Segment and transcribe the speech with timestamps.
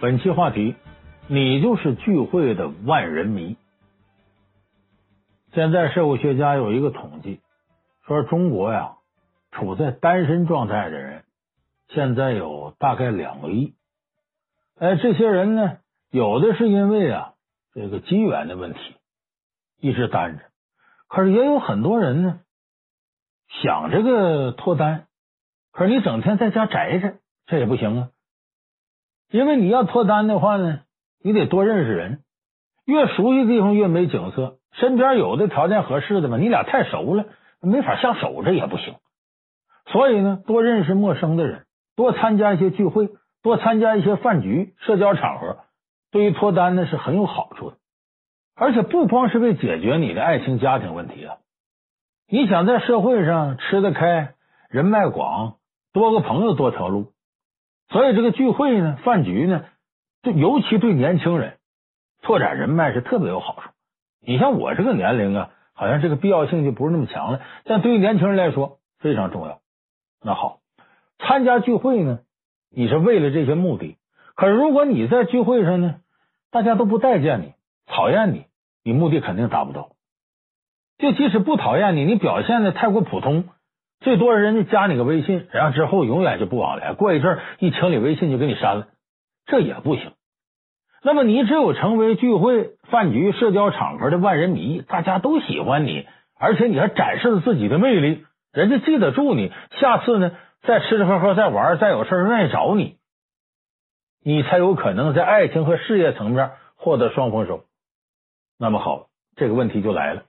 [0.00, 0.76] 本期话题：
[1.28, 3.58] 你就是聚会的万人迷。
[5.52, 7.42] 现在社会学家有一个统计，
[8.06, 8.94] 说中国呀，
[9.50, 11.24] 处在单身状态的人
[11.88, 13.74] 现在有大概两个亿。
[14.78, 15.76] 哎，这些人呢，
[16.10, 17.34] 有的是因为啊
[17.74, 18.78] 这个机缘的问题
[19.80, 20.44] 一直单着，
[21.08, 22.40] 可是也有很多人呢
[23.62, 25.08] 想这个脱单，
[25.72, 28.08] 可是你整天在家宅着，这也不行啊。
[29.30, 30.80] 因为你要脱单的话呢，
[31.22, 32.20] 你得多认识人，
[32.84, 34.58] 越熟悉地方越没景色。
[34.72, 37.26] 身边有的条件合适的嘛，你俩太熟了，
[37.60, 38.94] 没法相守着也不行。
[39.86, 41.66] 所以呢，多认识陌生的人，
[41.96, 43.10] 多参加一些聚会，
[43.42, 45.58] 多参加一些饭局、社交场合，
[46.10, 47.76] 对于脱单呢是很有好处的。
[48.56, 51.36] 而且不光是为解决你的爱情家庭问题啊，
[52.28, 54.34] 你想在社会上吃得开、
[54.68, 55.54] 人脉广，
[55.92, 57.12] 多个朋友多条路。
[57.90, 59.64] 所以这个聚会呢，饭局呢，
[60.22, 61.58] 就尤其对年轻人
[62.22, 63.70] 拓展人脉是特别有好处。
[64.24, 69.60] 你像我这个年龄啊，好像这个必要性就不是那么强了，但对于年轻人来说非常重要。
[70.22, 70.60] 那好，
[71.18, 72.20] 参加聚会呢，
[72.70, 73.96] 你是为了这些目的。
[74.36, 75.96] 可是如果你在聚会上呢，
[76.50, 77.54] 大家都不待见你，
[77.86, 78.44] 讨厌你，
[78.84, 79.90] 你目的肯定达不到。
[80.98, 83.48] 就即使不讨厌你，你表现的太过普通。
[84.00, 86.94] 最多人家加你个微信，然后之后永远就不往来。
[86.94, 88.88] 过一阵一清理微信就给你删了，
[89.46, 90.12] 这也不行。
[91.02, 96.06] 那么你只有成为聚会、饭局、社交场合的万人迷，大家都喜欢你，
[96.38, 102.96] 而且你还展示了自己的魅力，人家记得住你，下次呢再吃吃喝喝、再玩、再有事愿意找你，
[104.22, 107.64] 你才有可能在爱情和事业层面获得双丰收。
[108.58, 110.22] 那么好，这个问题就来了，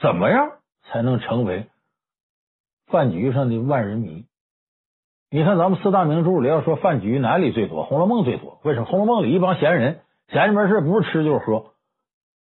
[0.00, 0.50] 怎么样
[0.84, 1.66] 才能成为？
[2.86, 4.26] 饭局上的万人迷，
[5.30, 7.82] 你看咱们四大名著里要说饭局哪里最多？
[7.86, 8.60] 《红楼梦》最多。
[8.62, 8.86] 为什么？
[8.88, 11.72] 《红楼梦》里一帮闲人，闲着没事不是吃就是喝。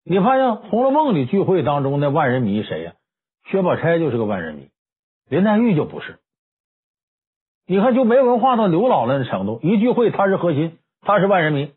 [0.04, 2.94] 你发现《红楼梦》里聚会当中的万人迷谁呀？
[3.50, 4.70] 薛宝钗就是个万人迷，
[5.28, 6.20] 林黛玉就不是。
[7.66, 11.74] 你看就没文化到刘姥姥的程度，一聚会他是核心，他是万人迷。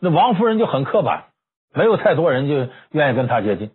[0.00, 1.26] 那王夫人就很刻板，
[1.74, 3.70] 没有太多人就愿意跟她接近。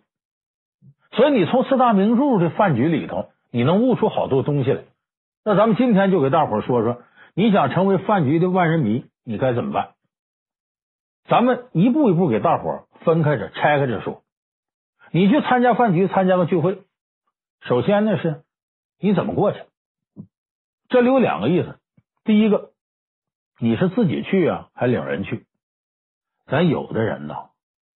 [1.12, 4.84] 所以你从四大名著的饭局里头，你能悟出好多东西来。
[5.44, 7.02] 那咱们今天就给大伙说说，
[7.34, 9.90] 你想成为饭局的万人迷，你该怎么办？
[11.24, 14.22] 咱们一步一步给大伙分开着、拆开着说。
[15.10, 16.82] 你去参加饭局、参加个聚会，
[17.60, 18.42] 首先呢是
[18.98, 19.60] 你怎么过去？
[20.88, 21.78] 这里有两个意思。
[22.24, 22.70] 第一个，
[23.58, 25.44] 你是自己去啊，还领人去？
[26.46, 27.34] 咱有的人呢，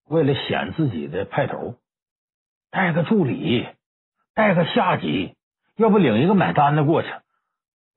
[0.07, 1.75] 为了显自己的派头。
[2.77, 3.65] 带个助理，
[4.35, 5.33] 带个下级，
[5.77, 7.09] 要不领一个买单的过去。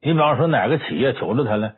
[0.00, 1.74] 你比方说哪个企业求着他了，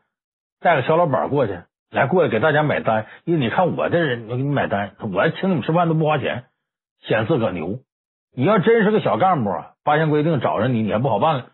[0.61, 1.59] 带个小老板过去，
[1.91, 3.07] 来过来给大家买单。
[3.25, 6.45] 因为你看我这人，我给你买单，我请你们吃饭都不花钱，
[7.01, 7.81] 显自个牛。
[8.37, 11.47] 你要真是个小干部啊，八项规定找着你，你也不好办了。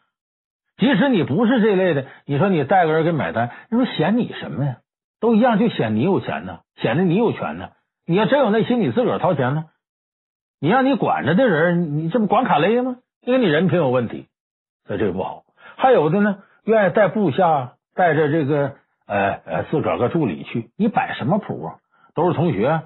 [0.77, 4.77] 即使你不是这类的，你说你带个人给买单，那不显你什么呀？
[5.19, 7.71] 都一样，就显你有钱呢，显得你有权呢。
[8.05, 9.65] 你要真有那心，你自个掏钱呢。
[10.61, 12.97] 你让你管着的人，你这不管卡雷吗？
[13.21, 14.27] 因为你人品有问题，
[14.87, 15.45] 所以这个不好。
[15.77, 18.77] 还有的呢，愿意带部下，带着这个
[19.07, 21.77] 呃呃自个儿个助理去，你摆什么谱啊？
[22.15, 22.83] 都是同学，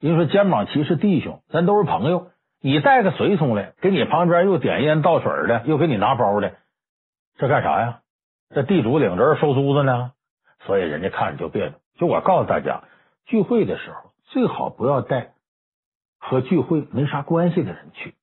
[0.00, 2.28] 你说肩膀齐是弟兄，咱都是朋友。
[2.60, 6.52] 你带个随从来，给你旁边又点烟倒水的，又给你拿包的，
[7.38, 8.00] 这干啥呀？
[8.54, 10.12] 这地主领着收租子呢，
[10.66, 11.72] 所以人家看着就别扭。
[11.98, 12.84] 就我告诉大家，
[13.26, 15.33] 聚会的时候最好不要带。
[16.26, 18.14] 和聚会没啥关系的人去，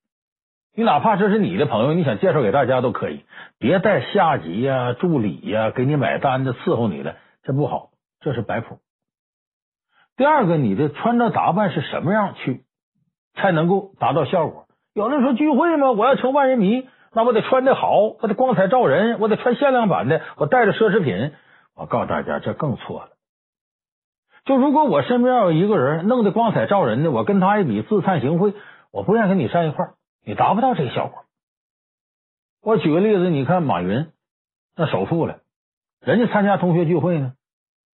[0.75, 3.25] 你哪怕这是你的朋友，你想介绍给大家都可以，
[3.59, 8.79] 别带下级呀、助理呀，给你买单的伺候你的，这不好，这是摆谱。
[10.17, 12.63] 第二个，你的穿着打扮是什么样去，
[13.35, 14.65] 才能够达到效果？
[14.95, 21.33] 有的说聚会嘛，我要成万人迷，那我得穿的好，我得光彩照人，我得穿限量版的，我带着奢侈品。
[21.75, 23.10] 我告诉大家，这更错了。
[24.43, 28.55] 就如果我身边有一个人弄得光彩照人的，我跟他一比自惭形秽，
[28.91, 29.93] 我不愿跟你站一块儿，
[30.25, 31.25] 你达不到这个效果。
[32.63, 34.07] 我举个例子，你看马云
[34.75, 35.39] 那首富了，
[35.99, 37.33] 人家参加同学聚会呢，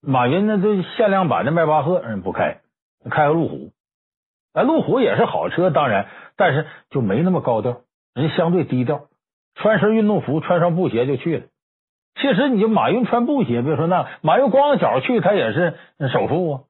[0.02, 2.62] 马云那都限量版的迈巴赫人不开，
[3.10, 3.72] 开个路虎，
[4.54, 6.08] 哎，路虎也是好车，当然，
[6.38, 7.82] 但是就没那么高调，
[8.14, 9.08] 人家相对低调，
[9.56, 11.46] 穿身运动服，穿上布鞋就去了。
[12.20, 15.78] 其实你就马云穿布鞋，别说那马云光着脚去，他也是
[16.12, 16.62] 首富啊。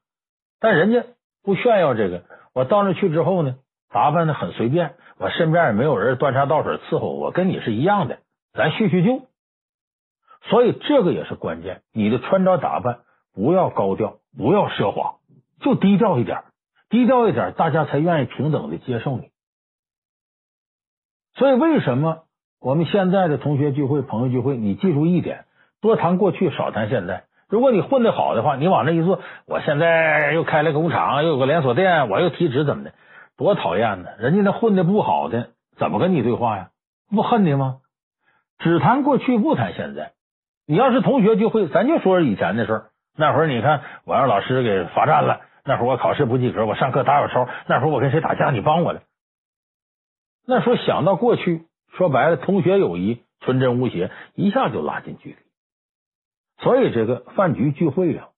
[0.60, 1.04] 但人家
[1.44, 2.24] 不炫耀这个，
[2.54, 3.56] 我到那去之后呢，
[3.90, 8.20] 打扮的很随便，我身边也没有人端茶倒水伺候我，跟你是一样的，
[8.54, 9.22] 咱叙叙旧。
[10.50, 13.00] 所以这个也是关键，你的穿着打扮
[13.34, 15.16] 不要高调，不要奢华，
[15.62, 16.44] 就低调一点，
[16.90, 19.32] 低调一点，大家才愿意平等的接受你。
[21.36, 22.24] 所以，为什么
[22.60, 25.46] 我们现在的同学聚会、朋友聚会，你记住一点，
[25.80, 27.26] 多谈过去，少谈现在。
[27.48, 32.94] 如果你混得好的话，你往那一坐，我现在又开了工厂，又有个连锁店，我又提职，怎么的？
[33.38, 34.10] 多讨厌呢！
[34.18, 36.70] 人家那混的不好的，怎么跟你对话呀？
[37.16, 37.78] 不恨你吗？
[38.58, 40.14] 只谈过去，不谈现在。
[40.66, 42.86] 你要是同学聚会，咱就说以前的事儿。
[43.16, 49.02] 那会儿你看，我让老师给罚站了；那会儿我考试不及格，我上课打小抄；那会儿我跟谁打架，你帮我了。
[50.48, 55.36] 那时候想到过去，说白了，同学友谊纯真无邪，一下就拉近距离。
[56.64, 58.30] 所以这个饭局聚会啊，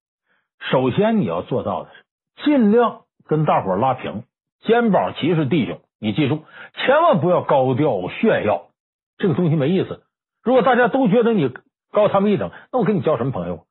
[0.59, 4.23] 首先你要做到的是尽量跟大伙拉平，
[4.61, 5.81] 肩膀齐是弟兄。
[6.01, 8.69] 你记住，千万不要高调炫耀，
[9.17, 10.03] 这个东西没意思。
[10.41, 11.53] 如果大家都觉得你
[11.91, 13.65] 高他们一等，那我跟你交什么朋友？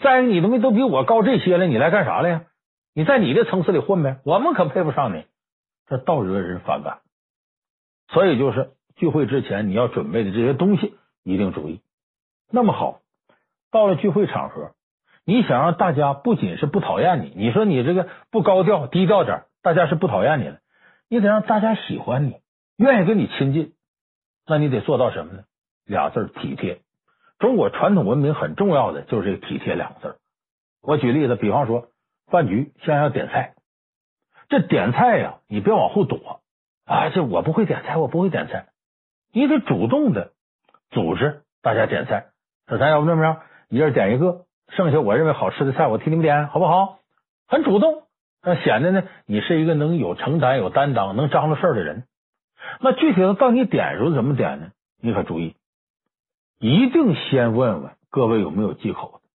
[0.00, 2.44] 再一个，你他妈都比我高这些了，你来干啥来呀？
[2.94, 5.24] 你在你的层次里混呗，我们可配不上你，
[5.86, 6.98] 这倒惹人反感。
[8.08, 11.80] 所以就是聚会之前你要准备的这些东西一定注意。
[12.50, 13.00] 那么好。
[13.70, 14.70] 到了聚会场合，
[15.26, 20.58] 你想让大家不仅是不讨厌你，你说你这个不高调低调点，大家是不讨厌你了，
[21.10, 22.36] 你得让大家喜欢你，
[22.78, 23.74] 愿意跟你亲近，
[24.46, 25.42] 那你得做到什么呢？
[25.84, 26.80] 俩字体贴。
[27.38, 30.18] 中国传统文明很重要的就是这个体贴两个字。
[30.80, 31.88] 我举例子，比方说
[32.28, 33.54] 饭局先要点菜，
[34.48, 36.40] 这点菜呀，你别往后躲
[36.86, 37.10] 啊！
[37.10, 38.68] 这我不会点菜，我不会点菜，
[39.32, 40.32] 你得主动的
[40.90, 42.28] 组织大家点菜。
[42.66, 43.40] 说咱要不这么着？
[43.68, 46.98] 一人点一个，剩下我认为好吃的菜，我替你们点，好不好？
[47.46, 48.02] 很主动，
[48.42, 52.04] 那显得呢，你是一个能有承担、有担当、能张罗事儿的人。
[52.80, 54.70] 那具体的到你点时候怎么点呢？
[55.00, 55.54] 你可注意，
[56.58, 59.28] 一定先问问各位有没有忌口的。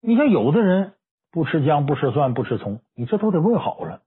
[0.00, 0.92] 你像有的人
[1.30, 4.02] 不吃姜、不吃蒜、不吃葱，你这都得问好了。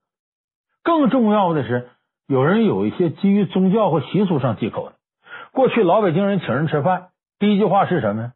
[0.82, 1.90] 更重要的是，
[2.26, 4.96] 有人有一些基于宗教或习俗上忌口的。
[5.52, 8.32] 过去老北京人请人吃饭，第一句话是什么呀？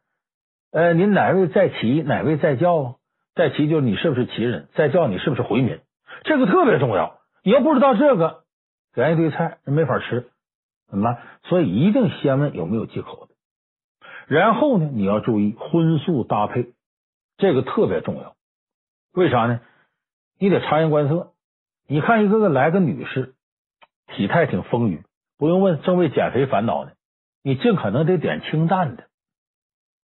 [0.73, 2.03] 呃，您哪位在旗？
[2.03, 2.95] 哪位在教啊？
[3.35, 5.81] 在旗就是你是不是旗人，在教你是不是回民？
[6.25, 7.19] 这个特别重要。
[7.43, 8.43] 你要不知道这个，
[8.93, 10.29] 点一堆菜没法吃，
[10.89, 11.17] 怎么？
[11.45, 13.35] 所以一定先问有没有忌口的。
[14.27, 16.73] 然后呢，你要注意荤素搭配，
[17.39, 18.35] 这个特别重要。
[19.15, 19.61] 为啥呢？
[20.39, 21.33] 你得察言观色。
[21.87, 23.36] 你看一个个来个女士，
[24.17, 25.03] 体态挺丰腴，
[25.39, 26.91] 不用问，正为减肥烦恼呢。
[27.45, 29.05] 你尽可能得点清淡的，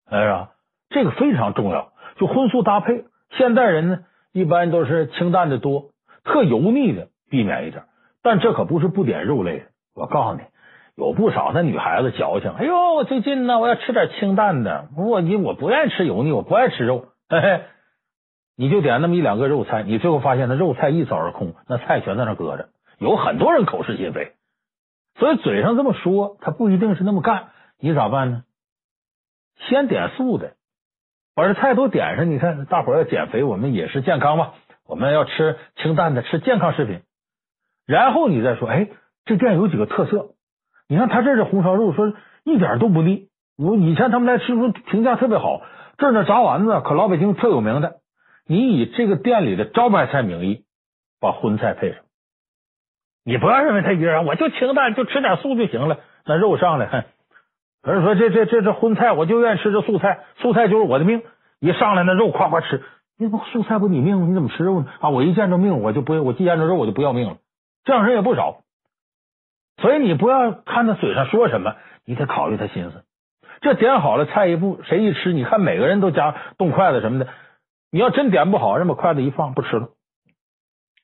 [0.08, 0.50] 哎呀。
[0.94, 3.06] 这个非常重要，就荤素搭配。
[3.30, 4.00] 现代人呢，
[4.30, 5.88] 一般都是清淡的多，
[6.22, 7.84] 特油腻的避免一点。
[8.22, 9.64] 但这可不是不点肉类的。
[9.94, 10.42] 我告诉你，
[10.94, 12.52] 有不少那女孩子矫情。
[12.58, 14.90] 哎呦，最近呢，我要吃点清淡的。
[14.94, 17.06] 我你我不愿意吃油腻，我不爱吃肉。
[17.30, 17.62] 嘿嘿，
[18.54, 22.68] 你就点那么一两个肉菜，你最后发现那肉菜一扫而空，那菜全在那搁着。
[23.02, 24.32] 有很多人口是心非，
[25.18, 27.48] 所以嘴上这么说，他不一定是那么干。
[27.80, 28.44] 你咋办呢？
[29.68, 30.54] 先点素的。
[31.34, 34.52] 把这菜都点上，你看大伙要减肥，我们饮食健康嘛，
[34.86, 37.00] 我们要吃清淡的，吃健康食品。
[37.86, 38.88] 然后你再说，哎，
[39.24, 40.34] 这店有几个特色？
[40.88, 42.12] 你看他这是红烧肉，说
[42.44, 43.28] 一点都不腻。
[43.56, 45.62] 我以前他们来吃，说评价特别好。
[45.98, 47.96] 这儿的炸丸子可老北京特有名的。
[48.46, 50.64] 你以这个店里的招牌菜名义，
[51.18, 52.02] 把荤菜配上。
[53.24, 55.98] 你不要认为他一个人，我就清淡，就吃点素就行了。
[56.24, 57.04] 那肉上来，哼。
[57.84, 61.22] 有人说这这这这荤菜，我就愿意吃这素菜，素菜就是我的命。
[61.60, 62.82] 一上来那肉夸夸吃，
[63.18, 64.26] 你不素菜不你命吗？
[64.28, 64.86] 你怎么吃肉呢？
[65.00, 67.36] 啊，我一见着命我就不，我一见着肉我就不要命了。
[67.84, 68.62] 这样人也不少，
[69.80, 71.74] 所以你不要看他嘴上说什么，
[72.04, 73.04] 你得考虑他心思。
[73.60, 77.28] 这点好了菜一步，谁一吃，你看每个人都夹动筷子什么的。
[77.90, 79.90] 你要真点不好，人把筷子一放不吃了，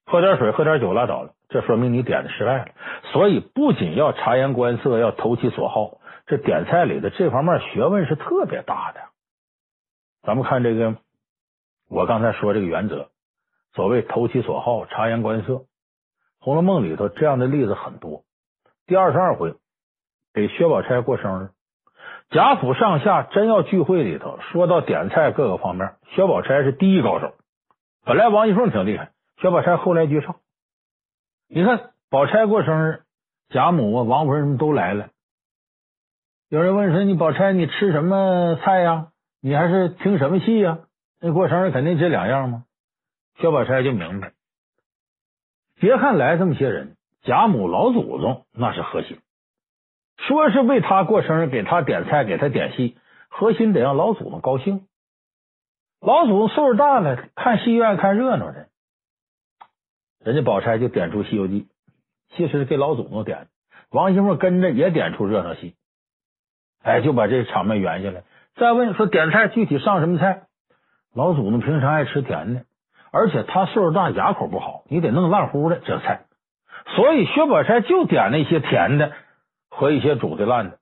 [0.06, 2.66] 喝点水喝点酒拉倒了，这说明你点的失败了。
[3.12, 5.98] 所以不仅要察言观色，要投其所好。
[6.26, 9.00] 这点菜里的这方面学问是特别大的。
[10.22, 10.96] 咱们看这个，
[11.88, 13.08] 我刚才说这个原则，
[13.72, 15.52] 所谓投其所好，察言观色，
[16.38, 18.24] 《红楼梦》里头这样的例子很多。
[18.86, 19.54] 第二十二回
[20.34, 21.48] 给薛宝钗过生日，
[22.28, 27.32] 贾府上下真要聚会里头，说到点菜各个方面，薛宝钗是第一高手。
[28.04, 30.36] 本来王熙凤挺厉害，薛宝钗后来居上。
[31.50, 33.00] 你看宝钗过生日，
[33.48, 35.08] 贾母啊、王夫人什么都来了。
[36.50, 39.08] 有人问说：“你宝钗，你吃什么菜呀？
[39.40, 40.80] 你还是听什么戏呀？
[41.20, 42.64] 那过生日肯定这两样吗？”
[43.40, 44.32] 薛宝钗就明白，
[45.80, 49.18] 别看来这么些人，贾母老祖宗那是核心，
[50.18, 54.86] 说是为他过生日，给他点菜，给他点戏，核心得让老祖宗高兴。
[56.00, 58.67] 老祖宗岁数大了，看戏院看热闹的，
[60.28, 61.62] 人家宝钗就点出《西游记》，
[62.36, 63.46] 其实给老祖宗点。
[63.90, 65.74] 王熙凤跟着也点出热闹戏，
[66.82, 68.24] 哎，就把这场面圆下来。
[68.54, 70.42] 再问说点菜具体上什么菜？
[71.14, 72.64] 老祖宗平常爱吃甜的，
[73.10, 76.26] 而且他岁数大，牙口不好，你得弄烂乎的这菜。
[76.94, 79.12] 所以薛宝钗就点那些甜的
[79.70, 80.78] 和一些煮的烂的。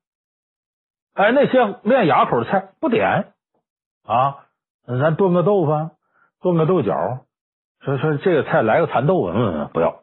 [1.14, 3.32] 哎，那些练牙口的菜不点
[4.04, 4.38] 啊？
[4.88, 5.90] 咱炖个豆腐，
[6.42, 7.20] 炖个豆角，
[7.86, 10.02] 说说这个菜来个蚕豆，嗯，不要。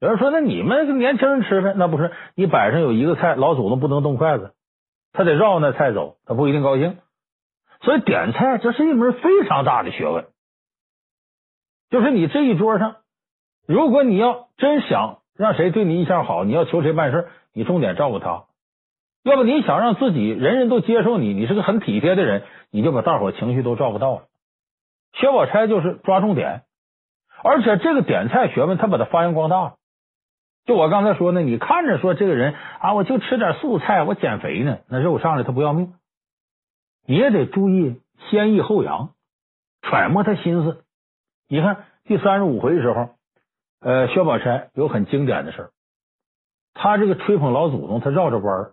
[0.00, 1.74] 有人说，那你们年轻人吃呗？
[1.76, 4.54] 那不是你摆上有一个菜，老祖宗不能动筷子，
[5.12, 6.96] 他得绕那菜走，他不一定高兴。
[7.82, 10.26] 所以点菜这是一门非常大的学问。
[11.90, 12.96] 就是你这一桌上，
[13.66, 18.44] 如果你要真想让谁对你印象好，你要求谁办事，你重点照顾他。
[19.22, 24.22] 要不你想让自己人人都接受你，你是个很体贴的人，你就把大伙情绪都照顾到了。
[25.12, 26.62] 薛宝钗就是抓重点，
[27.42, 29.74] 而且这个点菜学问，他把它发扬光大了。
[30.66, 35.94] 就我刚才说呢，你看着说这个人啊，我就吃点素菜，我减肥呢，那肉上来他不要命，
[37.06, 39.14] 你也得注意先抑后扬，
[39.82, 40.84] 揣摩他心思。
[41.48, 43.10] 你看第三十五回的时候，
[43.80, 45.70] 呃，薛宝钗有很经典的事儿，
[46.74, 48.72] 他这个吹捧老祖宗，他绕着弯儿。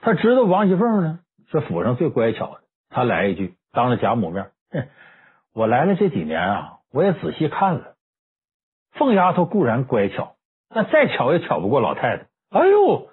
[0.00, 1.18] 他知道王熙凤呢
[1.50, 2.60] 是府上最乖巧的，
[2.90, 4.50] 他来一句，当着贾母面，
[5.52, 7.94] 我来了这几年啊，我也仔细看了，
[8.92, 10.36] 凤丫头固然乖巧，
[10.72, 12.26] 但再巧也巧不过老太太。
[12.50, 13.08] 哎呦，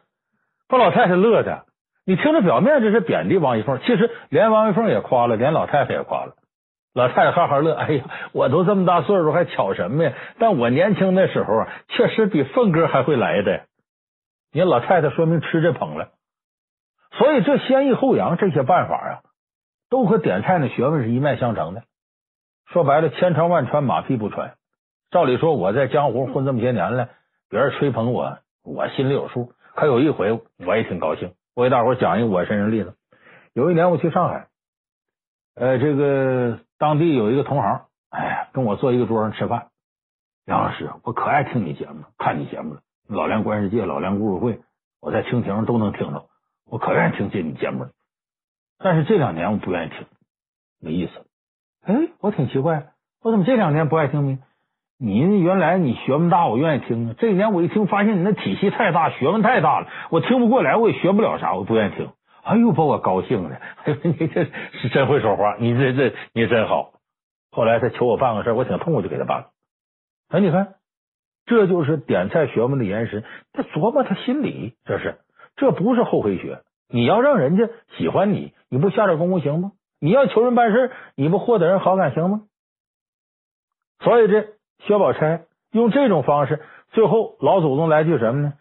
[0.67, 1.65] 把老太太乐的。
[2.05, 6.35] 你听着，表面这是贬低王一凤，其实连王一凤也夸了，连老太太也夸了。
[6.93, 10.13] 老太太哈哈乐，哎呀，我都这么大岁数，还巧什么呀？
[10.38, 13.63] 但我年轻那时候啊，确实比凤哥还会来的。
[14.51, 16.09] 你看老太太说明吃这捧了。
[17.17, 19.11] 所以这先抑后扬这些办法啊，
[19.89, 21.81] 都和点菜的学问是一脉相承的。
[22.68, 24.56] 说白了，千穿万穿，马屁不穿。
[25.10, 27.10] 照理说，我在江湖混这么些年了，
[27.50, 29.53] 别人吹捧我，我心里有数。
[29.75, 31.34] 可有一回，我也挺高兴。
[31.53, 32.96] 我给大伙讲一个我身上例子。
[33.53, 34.48] 有一年我去上海，
[35.56, 39.68] 呃，这个当地有一个同行，哎呀，跟我坐一个桌上吃饭。
[40.46, 42.80] 杨老师，我可爱听你节目，看你节目了，
[43.15, 44.53] 《老梁观世界》《老梁故事会》，
[45.01, 46.25] 我在蜻蜓上都能听着。
[46.65, 47.88] 我可愿意听这你节目，
[48.77, 50.08] 但是这两年我不愿意听，
[50.80, 51.25] 没意思。
[51.85, 52.88] 哎，我挺奇怪，
[53.23, 54.39] 我怎么这两年不爱听呢？
[55.00, 57.15] 你原来你学问大，我愿意听。
[57.17, 62.09] 这一年我一听，发现你那体系太大，学问太大了，我听不过来，我也学不了啥，我不愿意听。
[62.43, 66.91] 哎呦，把我高兴的， 哎你这是真会说话，你这这你真好。
[67.51, 69.47] 后来他求我办个事，我挺痛快就给他办了。
[70.29, 70.75] 哎，你看，
[71.47, 73.23] 这就是点菜学问的延伸，
[73.53, 75.17] 他琢磨他心里，这是。
[75.55, 79.71] 这不是后黑学，你要让人家喜欢你，你不下点功夫行吗？
[80.01, 82.41] 你要求人办事，你不获得人好感行吗？
[84.00, 84.48] 所以这
[84.79, 86.60] 薛宝钗用这种方式，
[86.91, 88.53] 最后老祖宗来句什么呢？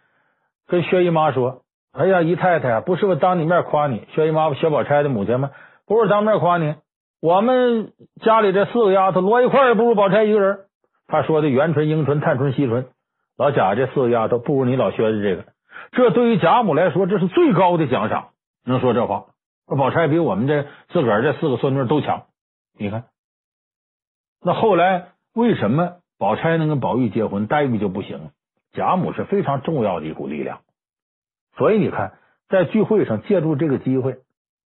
[0.68, 1.62] 跟薛姨妈说
[1.96, 5.50] ：“哎呀，姨太太，不是我当你面夸你，薛姨妈薛宝钗的母亲吗？
[5.86, 6.74] 不是当面夸你，
[7.22, 10.66] 我们家里这四个丫头摞一块也不如宝钗一个人。
[11.06, 12.86] 他说的元春、迎春、探春、惜春，
[13.38, 15.46] 老贾这四个丫头不如你老薛的这个。”
[15.92, 18.28] 这对于贾母来说，这是最高的奖赏。
[18.66, 19.24] 能说这话，
[19.76, 22.26] 宝钗比我们这自个儿这四个孙女都强。
[22.78, 23.04] 你看，
[24.42, 28.30] 那后来为什么宝钗能跟宝玉结婚，黛玉就不行？
[28.72, 30.60] 贾母是非常重要的一股力量。
[31.56, 34.18] 所以你看，在聚会上借助这个机会，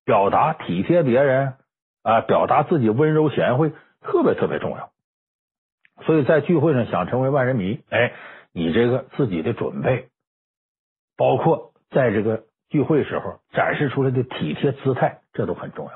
[0.05, 1.55] 表达体贴别人
[2.03, 4.91] 啊，表达自己温柔贤惠，特别特别重要。
[6.03, 8.13] 所以在聚会上想成为万人迷，哎，
[8.53, 10.09] 你这个自己的准备。
[11.17, 12.45] 包括在这个
[12.75, 15.93] 聚会时候展示出来的体贴姿态，这都很重要。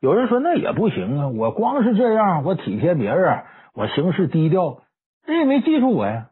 [0.00, 3.42] 有人说那也不行啊，我光是这样，我体贴别人，
[3.74, 4.78] 我行事低调，
[5.26, 6.28] 人也没记住我呀。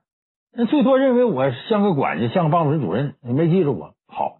[0.56, 3.92] 那最多认为我像个管家，像个办公室主任，你没记住我。
[4.08, 4.38] 好，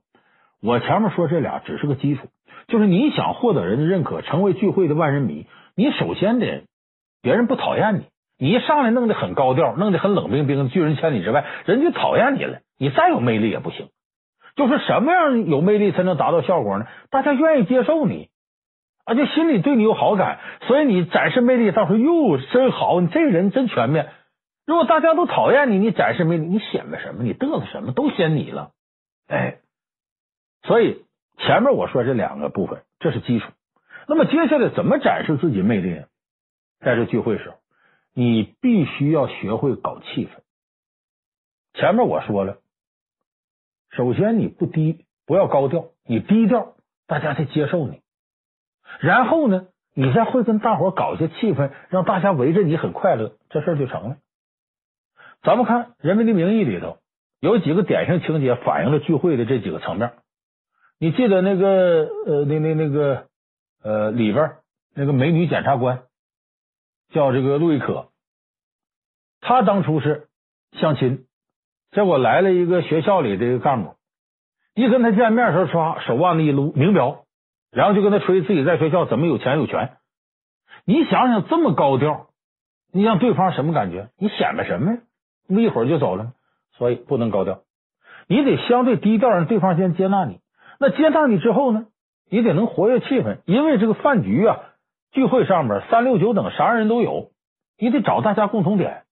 [0.62, 2.28] 我前面说这俩只是个基础，
[2.69, 6.64] 就是你想获得人的认可，成为聚会的万人迷，你首先得
[7.21, 8.07] 别人不讨厌你。
[8.38, 12.61] 你一上来弄得很高调，弄得很冷冰冰，拒人千里之外，人就讨厌你了。
[12.78, 13.90] 你再有魅力也不行。
[14.56, 16.87] 就是什么样有魅力才能达到效果呢？
[17.11, 18.28] 大家愿意接受你
[19.04, 24.11] 啊，就心里对你有好感，所以你展示魅力，到时候哟真好，你这个人真全面。
[24.66, 27.23] 如果大家都讨厌你，你展示魅力，你显摆什么？
[27.23, 27.92] 你嘚瑟什么？
[27.92, 28.73] 都嫌你了。
[29.28, 29.59] 哎，
[30.62, 31.04] 所以
[31.38, 33.50] 前面我说这两个部分，这是基础。
[34.06, 36.04] 那么接下来怎么展示自己魅力呢？
[36.80, 37.56] 在这聚会时候。
[38.14, 40.30] 你必须要学会搞气氛。
[41.73, 42.59] 前面我说了，
[43.92, 46.75] 首先你不低，不要高调，你低调，
[47.06, 48.00] 大家才接受你。
[49.00, 54.16] 然后呢，你再会跟大伙搞一些气氛，让大家围着你很快乐，这事就成了。
[55.42, 56.99] 咱们看《人民的名义》里头
[57.40, 60.12] 有几个典型情节，反映了聚会的这几个层面。
[60.99, 63.26] 你记得那个呃，那那那个
[63.82, 64.52] 呃里边
[64.94, 66.04] 那个美女检察官
[67.11, 68.08] 叫这个陆亦可，
[69.40, 70.28] 她当初是
[70.78, 71.26] 相亲，
[71.92, 73.94] 结果来了一个学校里的一个干部，
[74.75, 77.25] 一跟他见面的时候，刷手腕子一撸，名表，
[77.70, 79.96] 然后就跟他吹自己在学校怎么有钱有权。
[80.84, 82.28] 你想想这么高调，
[82.92, 84.08] 你让对方什么感觉？
[84.18, 84.99] 你显摆什么呀？
[85.46, 86.32] 那么一会儿就走了，
[86.78, 87.61] 所以不能高调，
[88.26, 90.40] 你得相对低调，让对方先接纳你。
[90.80, 91.87] 那接纳你之后呢，
[92.30, 94.61] 你得能活跃气氛，因为这个饭局啊、
[95.11, 97.30] 聚会上面三六九等啥人都有，
[97.78, 99.02] 你得找大家共同点。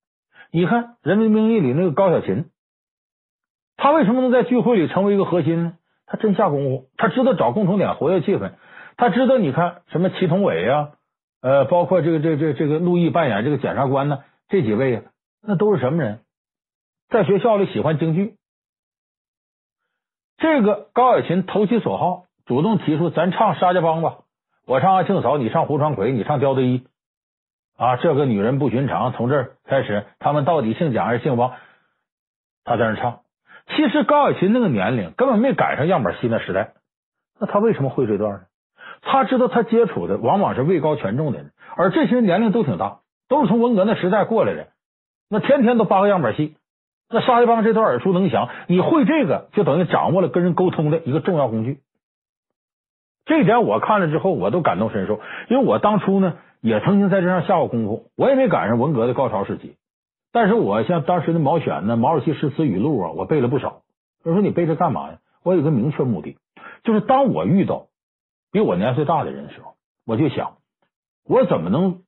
[0.50, 2.46] 你看《人民名义》里那个高小琴，
[3.82, 5.72] 他为什么能在聚会里成为一个核心呢？
[6.04, 8.52] 他真下功夫，他知道找共同点，活跃气氛。
[8.99, 10.90] 他知道你看什么祁同伟呀，
[11.40, 15.02] 呃，包括这个这个、这个、这个陆毅扮演这个检察官呢，这几位啊，
[15.40, 16.20] 那都是什么人？
[17.08, 18.34] 在学校里喜欢京剧。
[20.37, 24.18] 这个高小琴投其所好，主动提出咱唱沙家浜吧，
[24.66, 26.84] 我唱阿庆嫂，你唱胡传魁，你唱刁德一
[27.78, 27.96] 啊。
[27.96, 31.54] 这个女人不寻常，从这儿开始，他们到底姓蒋还是姓王？
[32.64, 33.20] 他在那唱。
[33.77, 36.73] 其实高小琴那个年龄根本没赶上样板戏那时代，
[37.41, 38.41] 那他为什么会这段呢？
[39.03, 42.99] 他知道他接触的往往是位高权重的人，而这些人年龄都挺大，
[43.29, 44.69] 都是从文革那时代过来的，
[45.29, 46.57] 那天天都扒个样板戏。
[47.12, 51.81] 那沙家浜这段耳熟能详，你会这个就等于掌握了跟人沟通的一个重要工具。
[53.25, 59.77] 这一点我看了之后，我都感同身受，因为我当初呢也曾经在这上下过功夫，我也没赶上文革的高潮时期，
[60.32, 63.82] 但是我像当时的毛选呢，毛主席诗词语录啊，我背了不少。
[64.25, 65.18] 我说你背这干嘛呀？
[65.42, 66.37] 我有个明确目的，
[66.84, 67.87] 就是当我遇到
[68.52, 69.75] 比我年岁大的人的时候，
[70.06, 70.58] 我就想
[71.26, 72.02] 我怎么能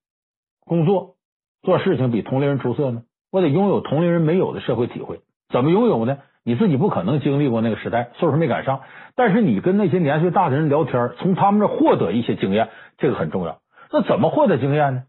[0.64, 1.14] 工作
[1.62, 3.02] 做事情比同龄人出色呢？
[3.30, 6.18] 我得拥有同龄人没有的社会体会，怎么拥有呢？
[6.44, 8.80] 你自己不可能经历过那个时代，岁数没赶上。
[9.14, 13.60] 但是你跟那些年岁大的人聊天，从他们这获得一些经验，这个很重要。
[13.92, 15.02] 那怎么获得经验呢？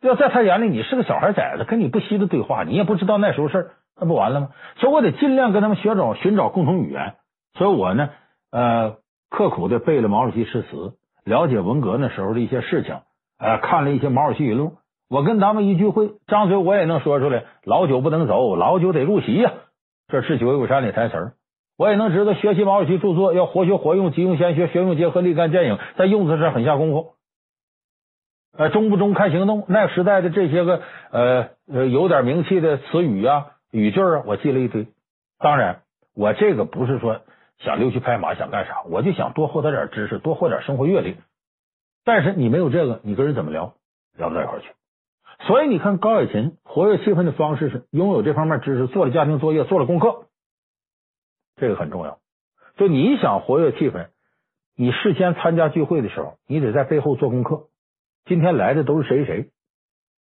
[0.00, 4.48] 要在他眼里你是个小孩崽子，跟你不稀的对话，你也不知道那时候事儿，那不完了吗？
[4.76, 7.14] 所以我得尽量跟他们学找寻找共同语言。
[7.54, 8.10] 所以我呢，
[8.52, 8.96] 呃，
[9.28, 10.92] 刻苦的背了毛主席诗词，
[11.24, 13.00] 了解文革那时候的一些事情，
[13.40, 14.74] 呃，看了一些毛主席语录。
[15.10, 17.44] 我跟他们一聚会，张嘴我也能说出来。
[17.64, 19.52] 老酒不能走，老酒得入席呀。
[20.06, 21.32] 这是《九尾狐山》里台词儿，
[21.76, 27.14] 我也能知道学习毛主席著作要活学活用，急用先学，学用结合，立竿见影，在用字上很下功夫。
[28.58, 29.64] 呃，中不中看行动。
[29.68, 34.88] 那时代的这些个呃呃有点名气的词语啊、语句啊，我记了一堆。
[35.38, 37.20] 当然，我这个不是说
[37.60, 41.14] 想溜须拍马，想干啥，我就想多获得点知识，多获点生活阅历。
[42.04, 43.74] 但是你没有这个，你跟人怎么聊？
[44.16, 44.66] 聊不到一块去。
[45.46, 50.24] 所以你看，高小琴活跃气氛的方式是拥有这方面知识，做了家庭作业，做了功课，
[51.54, 52.18] 这个很重要。
[52.76, 54.08] 就你想活跃气氛，
[54.76, 57.66] 你事先参加聚会的时候，你得在背后做功课。
[58.28, 59.50] 今天来的都是谁谁？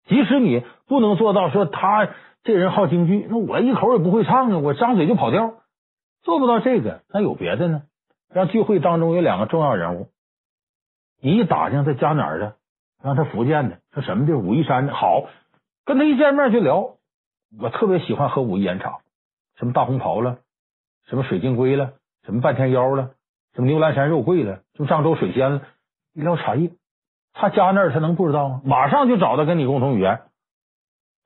[0.05, 2.09] 即使你不能做到说他
[2.43, 5.55] 这人好京剧，那我一口也不会唱啊，我张嘴就跑调，
[6.21, 7.81] 做不到这个，那有别的呢？
[8.31, 10.09] 让聚会当中有两个重要人物，
[11.21, 12.55] 你一打听他家哪儿的？
[13.01, 15.25] 让他福建的，说什么地儿武夷山的，好，
[15.85, 16.97] 跟他一见面就聊。
[17.59, 18.99] 我特别喜欢喝武夷岩茶，
[19.55, 20.39] 什么大红袍了，
[21.07, 21.93] 什么水晶龟了，
[22.25, 23.11] 什么半天妖了，
[23.53, 25.61] 什么牛栏山肉桂了，什么漳州水仙了，
[26.13, 26.71] 一聊茶叶，
[27.39, 28.61] 他家那儿他能不知道吗？
[28.65, 30.21] 马上就找到跟你共同语言。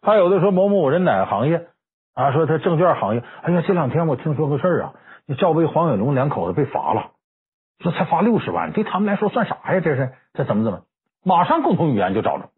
[0.01, 1.67] 还有的说某某人哪个行业
[2.13, 2.31] 啊？
[2.31, 3.23] 说他证券行业。
[3.41, 4.93] 哎呀，这两天我听说个事儿啊，
[5.25, 7.11] 那赵薇、黄伟龙两口子被罚了，
[7.79, 9.79] 说才罚六十万，对他们来说算啥呀？
[9.79, 10.83] 这是这怎么怎么？
[11.23, 12.49] 马上共同语言就找着，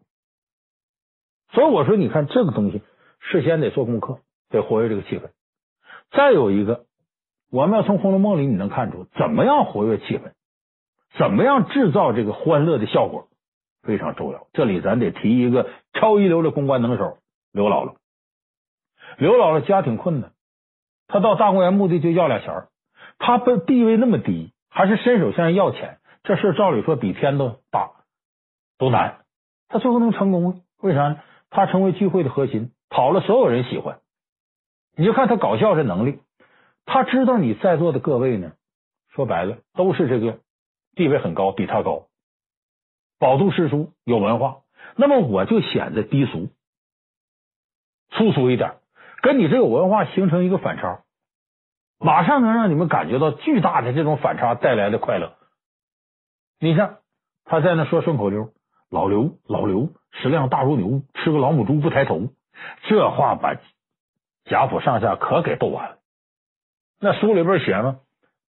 [1.52, 2.82] 所以我说，你看这个东西，
[3.20, 5.30] 事先得做功课，得活跃这个气氛。
[6.10, 6.86] 再有一个，
[7.52, 10.32] 我们要从《红楼梦》里你能看出怎么样活跃气氛，
[11.18, 13.28] 怎么样制造这个欢乐的效果，
[13.84, 14.46] 非常重要。
[14.52, 17.18] 这里咱得提一个超一流的公关能手
[17.52, 17.94] 刘姥姥。
[19.16, 20.32] 刘姥姥家挺困难，
[21.06, 22.68] 她到大观园墓地就要俩钱儿，
[23.18, 27.92] 她的地位那么低，还是伸手向人要钱，这事照理说比天都大。
[28.76, 29.18] 都难，
[29.68, 30.62] 他最后能成功？
[30.82, 31.20] 为啥呢？
[31.48, 34.00] 他成为聚会的核心，讨了所有人喜欢。
[34.96, 36.18] 你就看他搞笑这能力，
[36.84, 38.50] 他知道你在座的各位呢，
[39.10, 40.40] 说白了都是这个
[40.96, 42.08] 地位很高，比他高，
[43.18, 44.58] 饱读诗书，有文化。
[44.96, 46.48] 那么我就显得低俗、
[48.10, 48.76] 粗俗一点，
[49.22, 51.02] 跟你这有文化形成一个反差，
[51.98, 55.36] 马上能让你们感觉到巨大的这种反差带来的快乐。
[56.60, 56.98] 你像
[57.44, 58.52] 他在那说顺口溜。
[58.90, 62.28] 老刘，老刘，食量大如牛，吃个老母猪不抬头。
[62.86, 63.56] 这话把
[64.44, 65.98] 贾府上下可给逗完了。
[67.00, 67.98] 那书里边写嘛，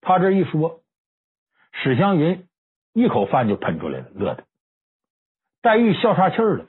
[0.02, 0.82] 他这一说，
[1.72, 2.48] 史湘云
[2.94, 4.44] 一口饭就喷出来了，乐的。
[5.66, 6.66] 黛玉笑岔气儿了，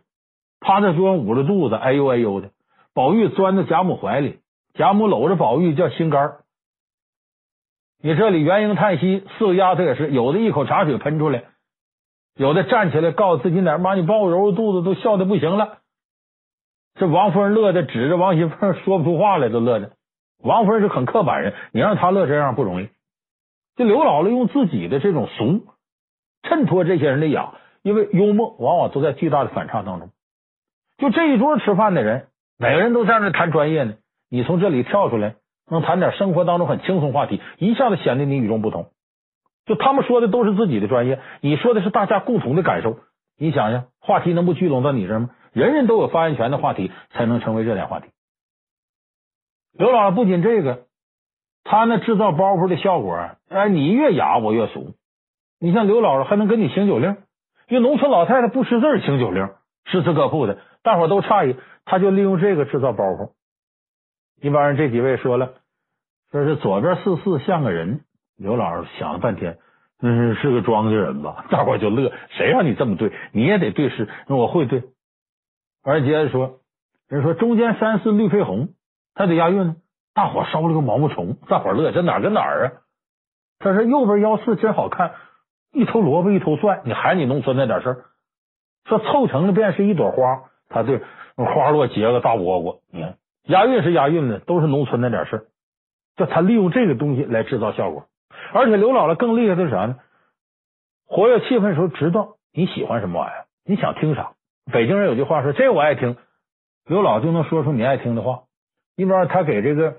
[0.59, 2.49] 趴在桌上捂着肚子，哎呦哎呦的。
[2.95, 4.39] 宝玉钻到贾母怀里，
[4.73, 6.37] 贾母搂着宝玉叫心肝儿。
[8.01, 11.45] 你这里元婴叹息，四个丫头也是，有的一口茶水喷出来，
[12.37, 15.81] 有的站起来告诉自己奶妈，你帮我揉揉肚子，都笑的不行了。
[16.95, 19.93] 这王夫人乐的指着王熙凤说不出话来，都乐的。
[20.43, 22.89] 王夫人是很刻板人，你让她乐这样不容易。
[23.77, 25.67] 这刘姥姥用自己的这种俗
[26.45, 27.53] 衬托这些人的雅，
[27.87, 30.11] 因为幽默往往都在巨大的反差当中。
[30.99, 32.27] 就这一桌吃饭的人。
[32.59, 33.95] 每个人都在那谈专业呢，
[34.29, 35.37] 你从这里跳出来，
[35.71, 38.89] 能谈点生活当中很轻松话题，一下子显得你与众不同。
[39.67, 42.99] 就他们说的都是自己的专业，你说的是大家共同的感受。
[43.39, 45.31] 你想想，话题能不聚拢到你这儿吗？
[45.53, 48.09] 人人都有发言权的话题，才能成为热点话题。
[49.79, 50.87] 刘姥姥不仅这个，
[51.63, 53.15] 他那制造包袱的效果，
[53.51, 54.95] 哎，你越雅我越俗。
[55.61, 57.19] 你像刘姥姥还能跟你行酒令，
[57.69, 59.49] 因为农村老太太不识字请酒令，
[59.87, 61.57] 诗词歌赋的，大伙都诧异。
[61.85, 63.31] 他就利用这个制造包袱。
[64.41, 65.55] 一般人这几位说了，
[66.31, 68.01] 说是左边四四像个人。
[68.37, 69.59] 刘老师想了半天，
[70.03, 71.47] 嗯，是个庄稼人吧？
[71.49, 73.13] 大伙就乐，谁让你这么对？
[73.33, 74.83] 你也得对诗，那我会对。
[75.85, 76.59] 完接着说，
[77.09, 78.71] 人说中间三四绿飞红，
[79.15, 79.77] 他得押韵呢。
[80.13, 82.73] 大伙烧了个毛毛虫，大伙乐，这哪跟哪儿啊？
[83.59, 85.13] 他说右边幺四真好看，
[85.73, 88.05] 一头萝卜一头蒜，你还你农村那点事儿，
[88.85, 91.03] 说凑成了便是一朵花，他对。
[91.37, 95.45] 花落结个大倭瓜，你看押韵是押韵的，都是农村那点事儿。
[96.17, 98.07] 就他利用这个东西来制造效果，
[98.55, 99.99] 而且刘姥姥更厉害的是啥呢？
[101.07, 104.33] 活跃气氛的时候，知道你喜欢什么玩意儿，你想听啥。
[104.73, 106.17] 北京人有句话说：“这我爱听。”
[106.89, 108.45] 刘姥姥就能说出你爱听的话。
[108.97, 109.97] 一般他给这个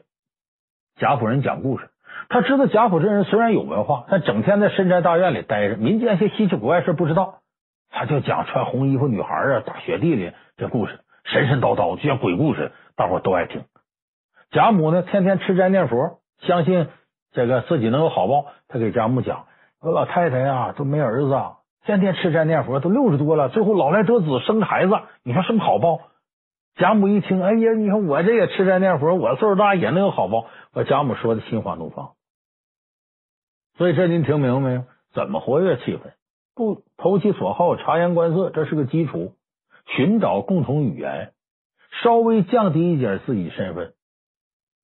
[0.96, 1.92] 贾府人讲故事，
[2.30, 7.36] 他知道贾府这人虽然有文化，但整天在深宅大院里待着，民间些稀奇古怪事不知道。
[7.90, 11.00] 他就讲穿红衣服女孩啊，大雪地里这故事。
[11.24, 13.64] 神神叨叨，就像鬼故事，大伙都爱听。
[14.52, 16.88] 贾母呢，天天吃斋念佛，相信
[17.32, 18.46] 这个自己能有好报。
[18.68, 19.46] 他给贾母讲
[19.82, 21.38] ：“说老太太呀，都没儿子，
[21.86, 26.00] 天天吃斋念佛，都六十多了，最后老来得子，生孩子，你说什么好报？”
[26.76, 30.46] 贾母一听，哎呀，你看我这也吃斋念佛，我岁数大也能有好报。
[30.74, 32.12] 把贾母说的心花怒放。
[33.78, 34.84] 所以这您听明白没有？
[35.14, 36.14] 怎么活跃气氛？
[36.56, 39.34] 不投其所好，察言观色，这是个基础。
[39.96, 41.32] 寻找共同语言，
[42.02, 43.94] 稍微降低一点自己身份，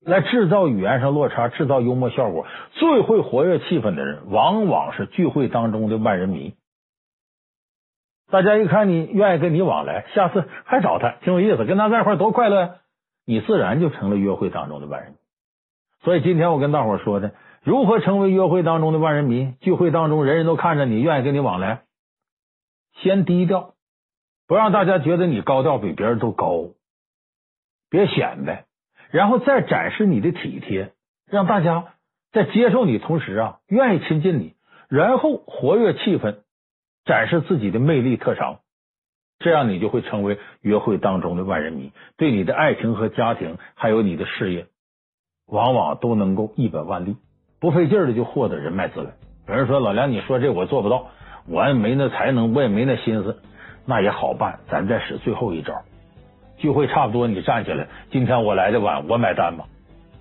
[0.00, 2.46] 来制造语言上落差，制造幽默效果。
[2.72, 6.54] 最会活跃气氛的人，往往是聚会当中的万人迷。
[8.30, 12.70] 大家一看你愿意跟你往来，下次还找他，挺有意思，跟他在一块多快乐呀！
[13.26, 15.18] 你自然就成了约会当中的万人迷。
[16.02, 19.54] 所以今天我跟大伙说的，如何成为约会当中的万人迷？
[19.60, 21.84] 聚会当中人人都看着你，愿意跟你往来，
[23.00, 23.72] 先低调。
[24.46, 26.68] 不让大家觉得你高调比别人都高，
[27.88, 28.66] 别显摆，
[29.10, 30.92] 然后再展示你的体贴，
[31.26, 31.94] 让大家
[32.32, 34.54] 在接受你同时啊，愿意亲近你，
[34.90, 36.40] 然后活跃气氛，
[37.06, 38.58] 展示自己的魅力特长，
[39.38, 44.66] 这样你就会成为约会当中的万人迷，对你的爱情和家庭，还有你的事业，
[45.46, 47.16] 往往都能够一本万利，
[47.64, 49.10] 不费劲儿的就获得人脉资源。
[49.48, 51.06] 有人说老梁，你说这我做不到，
[51.48, 53.40] 我也没那才能，我也没那心思。
[53.86, 55.72] 那也好办，咱再使最后一招。
[56.58, 57.86] 聚会差不多，你站起来。
[58.10, 59.64] 今天我来的晚，我买单吧。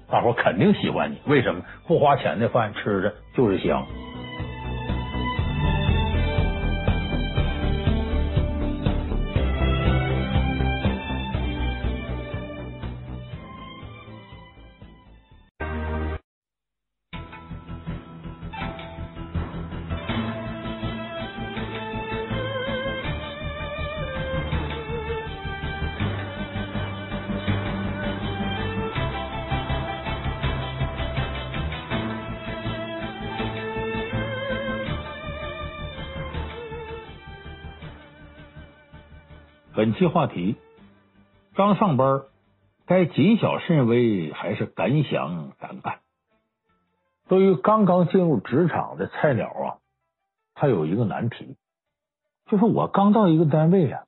[0.09, 1.63] 大伙肯定喜欢你，为什么？
[1.85, 3.85] 不花钱的饭吃着就是香。
[39.83, 40.55] 本期话题：
[41.55, 42.21] 刚上班，
[42.85, 45.95] 该谨小慎微还是敢想敢干？
[47.27, 49.83] 对于刚刚进入职场的菜鸟啊，
[50.55, 51.57] 他有一个难题，
[52.49, 54.03] 就是我刚到一个单位啊，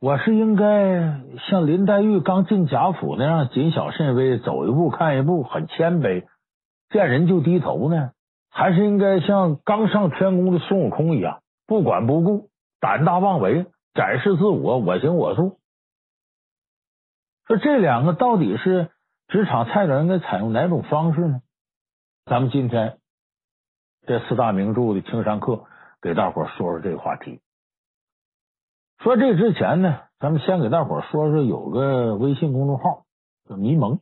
[0.00, 6.24] 我是应该像林黛玉刚进贾府那样谨小慎微，走一步看一步，很谦卑，
[6.90, 8.10] 见人就低头呢，
[8.50, 12.48] 还是应该像刚上天宫的孙悟空一样，不管不顾？
[12.80, 15.58] 胆大妄为，展示自我，我行我素。
[17.46, 18.90] 说这两个到底是
[19.28, 21.40] 职场菜鸟应该采用哪种方式呢？
[22.24, 22.98] 咱们今天
[24.06, 25.64] 这四大名著的情商课，
[26.00, 27.40] 给大伙说说这个话题。
[28.98, 33.04] 说这之前呢，咱们先给大伙说说有个微信公众号
[33.48, 34.00] 叫迷蒙，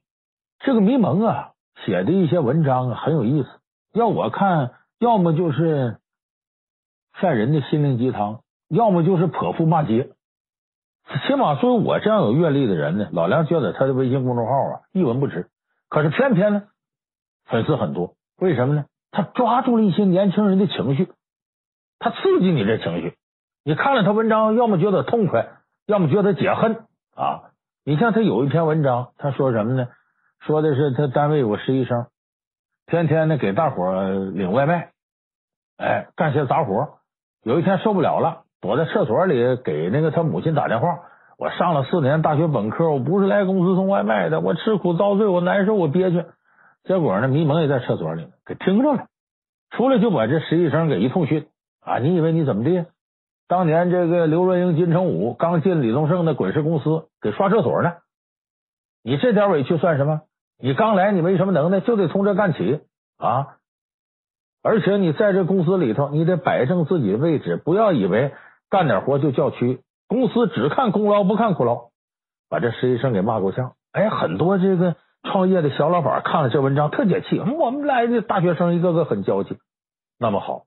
[0.60, 1.52] 这个迷蒙啊
[1.84, 3.48] 写的一些文章啊很有意思。
[3.92, 5.98] 要我看，要么就是
[7.18, 8.42] 骗人的心灵鸡汤，
[8.72, 10.10] 要么就是泼妇骂街。
[11.26, 15.48] 起码作为我这样有阅历的人呢，老梁觉得他的微信公众号啊一文不值。
[15.90, 16.62] 可是偏偏呢，
[17.44, 18.86] 粉丝很多，为什么呢？
[19.10, 21.12] 他抓住了一些年轻人的情绪，
[21.98, 23.14] 他刺激你这情绪。
[23.62, 25.50] 你看了他文章，要么觉得痛快，
[25.86, 27.50] 要么觉得解恨啊。
[27.84, 29.88] 你像他有一篇文章，他说什么呢？
[30.40, 32.06] 说的是他单位有个实习生，
[32.86, 34.92] 天天呢给大伙领外卖，
[35.76, 37.00] 哎，干些杂活。
[37.42, 41.00] 有一天受不了了，躲在厕所里给那个他母亲打电话。
[41.36, 46.24] 我上了四年大学本科，我不是来公司送外卖的，我吃苦遭罪，我难受，我憋屈。
[46.84, 49.06] 结果呢，迷蒙也在厕所里给听着了，
[49.70, 51.48] 出来就把这实习生给一通训
[51.80, 51.98] 啊！
[51.98, 52.86] 你以为你怎么地？
[53.48, 57.94] 当年这个刘若英、金城武刚进李宗盛的滚石公司，给刷厕所呢。
[59.02, 60.20] 你这点委屈算什么？
[60.60, 62.80] 你刚来，你没什么能耐，就得从这干起
[63.18, 63.56] 啊！
[64.62, 68.32] 而且你在这公司里头，你得摆正自己的位置，不要以为
[68.72, 69.82] 干点活就叫屈。
[70.08, 71.90] 公司只看功劳不看苦劳，
[72.48, 73.74] 把这实习生给骂够呛。
[73.92, 77.38] 哎，很多这个创业的小老板看了这文章特解气。
[77.38, 79.58] 我们来的大学生一个个很娇气。
[80.18, 80.62] 那么好，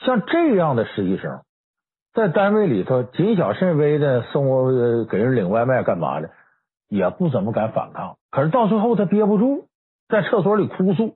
[0.00, 1.42] 像这样的实习生。
[2.12, 6.30] 在单位里头谨小慎微的送我给人领外卖干嘛的，
[6.88, 8.16] 也不怎么敢反抗。
[8.32, 9.66] 可是到最后他憋不住，
[10.08, 11.14] 在厕所里哭诉。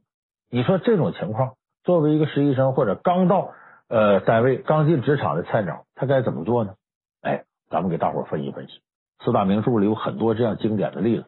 [0.50, 3.50] 你说这种情况，作为一个实习生或者刚到
[3.92, 6.74] 呃单位刚进职场的菜鸟，他该怎么做呢？
[7.20, 8.80] 哎，咱们给大伙分析分析。
[9.22, 11.26] 四大名著里有很多这样经典的例子。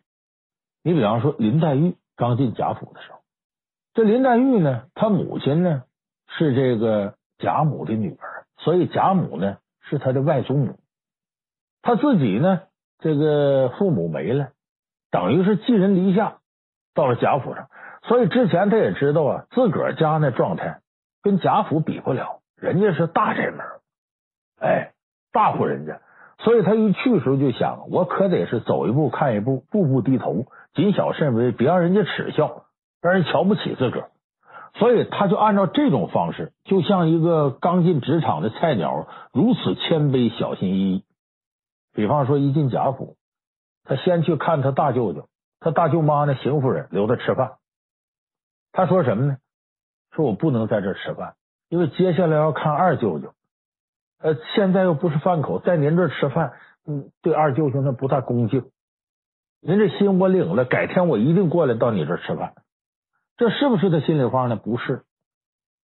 [0.82, 3.18] 你比方说林黛玉刚进贾府的时候，
[3.92, 5.82] 这林黛玉呢，她母亲呢
[6.38, 9.58] 是这个贾母的女儿，所以贾母呢。
[9.86, 10.78] 是她的外祖母，
[11.82, 12.62] 她自己呢，
[13.00, 14.52] 这个父母没了，
[15.10, 16.38] 等于是寄人篱下，
[16.94, 17.68] 到了贾府上。
[18.04, 20.80] 所以之前他也知道啊，自个儿家那状态
[21.22, 23.60] 跟贾府比不了，人家是大宅门，
[24.58, 24.92] 哎，
[25.32, 26.00] 大户人家。
[26.38, 32.66] 所以他一去的时候就想，我可得是走一步看一步，步步低头，谨小慎微，别让人家耻笑，
[33.00, 34.10] 让人瞧不起自个儿。
[34.74, 41.04] 所以他就按照这种方式，就像一个刚进职场的菜鸟，如此谦卑、小心翼翼。
[41.92, 43.16] 比方说，一进贾府，
[43.84, 45.28] 他先去看他大舅舅，
[45.60, 47.52] 他大舅妈呢，邢夫人留他吃饭。
[48.72, 49.36] 他说什么呢？
[50.10, 51.36] 说我不能在这吃饭，
[51.74, 53.34] 因为接下来要看二舅舅。
[54.22, 56.52] 呃，现在又不是饭口，在您这吃饭，
[56.86, 58.70] 嗯，对二舅舅那不大恭敬。
[59.60, 62.54] 您这心我领了，改天我一定过来到你这吃饭。
[63.36, 64.54] 这是不是他心里话呢？
[64.54, 65.02] 不是，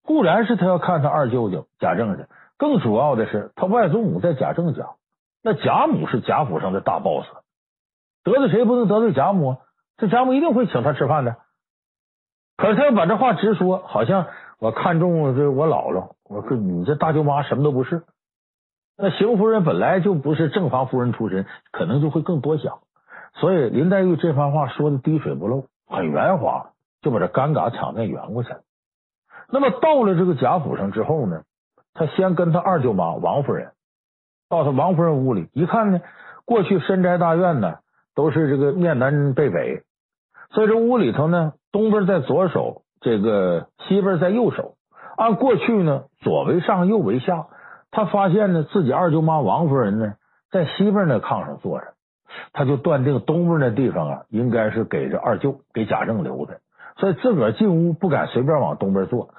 [0.05, 2.27] 固然是他要看他二舅舅贾政去，
[2.59, 4.91] 更主要的是他外祖母在贾政家，
[5.43, 7.27] 那贾母是贾府上的大 boss，
[8.25, 9.57] 得罪谁不能得罪贾母？
[9.97, 11.37] 这贾母一定会请他吃饭的。
[12.59, 14.27] 可是他要把这话直说，好像
[14.61, 18.03] 我看中了这我姥姥，我说你这大舅妈什么都不是。
[18.97, 22.81] 那邢夫人本来就不是正房夫人出身，可能就会更多想。
[23.35, 26.71] 所以林黛玉这番话说的滴水不漏，很圆滑。
[27.01, 28.63] 就把这尴尬场面圆过去了。
[29.49, 31.43] 那么到了这个贾府上之后呢，
[31.95, 33.71] 他先跟他二舅妈王夫人
[34.49, 36.01] 到他王夫人屋里一看呢，
[36.45, 37.77] 过去深宅大院呢
[38.17, 39.85] 都是这个面南背北，
[40.51, 44.75] 所以这屋里头呢，东边在左手，这个西边在右手。
[45.17, 47.47] 按过去呢，左为上，右为下。
[47.91, 50.15] 他发现呢，自己二舅妈王夫人呢
[50.51, 51.87] 在西边那炕上坐着，
[52.53, 56.61] 他就断定东边那地方啊，应该是给这二舅给贾政留的。
[56.97, 59.31] 所以自个儿进屋不敢随便往东边坐，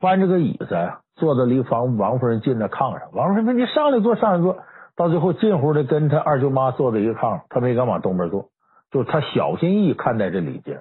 [0.00, 3.10] 搬着个椅子呀，坐在离房王夫人近的炕上。
[3.12, 4.58] 王夫人说：“你上来坐，上来坐。”
[4.96, 8.46] 到最后近乎的跟他二舅妈坐在一个炕上，他没敢往东边坐，
[8.90, 10.80] 就是他小心翼翼看待这礼节。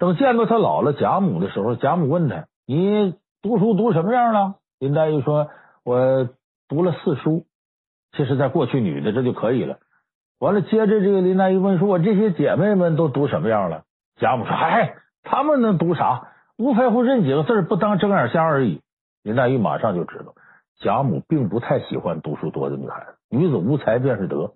[0.00, 5.50] 等见到他姥姥贾母的时候，贾母问他：“你读书读什么样了？”林黛玉说
[5.84, 6.28] ：“我
[6.68, 7.44] 读了四书。”
[8.16, 9.78] 其实，在过去女的这就可以了。
[10.38, 13.84] 完了，接着这个林黛玉问说：“我这些姐妹们都读什么样了？”
[14.18, 16.28] 贾母说：“嗨。”他们能读啥？
[16.56, 18.80] 无非乎认几个字，不当睁眼瞎而已。
[19.22, 20.34] 林黛玉马上就知道，
[20.78, 24.54] 贾母并不太喜欢读书多的女孩子，女子无才便是德。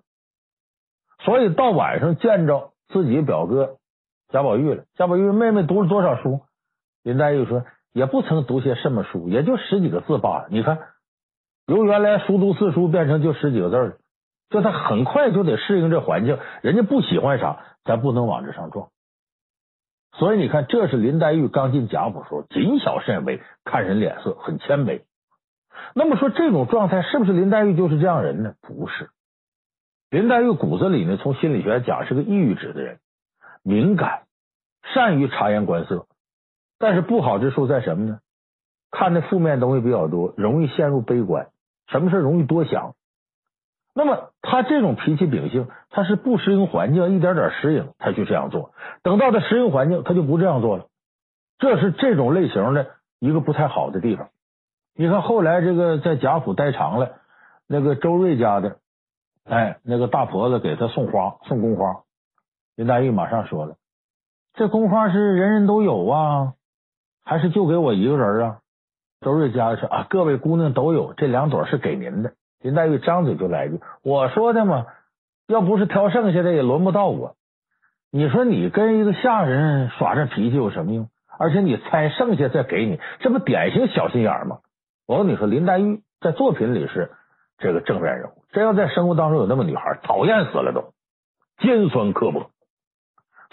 [1.19, 3.77] 所以到晚上见着自己表哥
[4.35, 4.83] 贾宝玉了。
[4.95, 6.41] 贾宝玉妹妹读了多少书？
[7.03, 10.47] 林黛玉说也不曾读些什么书，也就十几个字罢了。
[10.49, 10.77] 你看
[11.67, 13.97] 由原来熟读四书变成就十几个字了，
[14.49, 16.37] 就他很快就得适应这环境。
[16.61, 18.89] 人家不喜欢啥，咱不能往这上撞。
[20.17, 25.03] 所以你看，这是林黛玉刚进贾府时候谨小慎微，看人脸色，很谦卑。
[25.93, 28.55] 那么说，这种状态是不是林黛玉就是这样人呢？
[28.59, 29.11] 不是。
[30.09, 32.99] 林黛玉骨子里呢，从心理学讲是个抑郁质的人，
[33.63, 34.23] 敏感，
[34.93, 36.05] 善于察言观色，
[36.77, 38.19] 但是不好之处在什么呢？
[38.91, 41.47] 看的负面东西比较多，容易陷入悲观，
[41.87, 42.93] 什么事容易多想。
[43.93, 48.71] 那么他这种脾气秉性，他是不适应环境，一点点适应，他就这样做。
[49.03, 50.85] 等到他适应环境，他就不这样做了。
[51.59, 52.87] 这是这种类型的
[53.19, 54.29] 一个不太好的地方。
[54.95, 57.17] 你看后来这个在贾府待长了，
[57.67, 58.77] 那个周瑞家的。
[59.45, 62.01] 哎，那个大婆子给他送花，送宫花，
[62.75, 63.75] 林黛玉马上说了
[64.55, 66.53] ：“这宫花是人人都有啊，
[67.23, 68.57] 还是就给我一个人啊？”
[69.21, 74.85] 周瑞家说：“啊，各位姑娘都有，这两朵是给您的。”林黛玉张嘴就来一句：“我说的嘛，
[75.47, 77.35] 要不是挑剩下的，也轮不到我。
[78.11, 81.09] 你说你跟一个下人耍这脾气有什么用？
[81.37, 84.59] 而且你猜剩下再给你，这不典型小心眼吗？
[85.05, 87.11] 我跟你说，林黛玉在作品里是
[87.57, 90.93] 这个正面人物。”真要在生活当中有那么女孩，讨厌死了都，
[91.57, 92.51] 尖酸刻薄。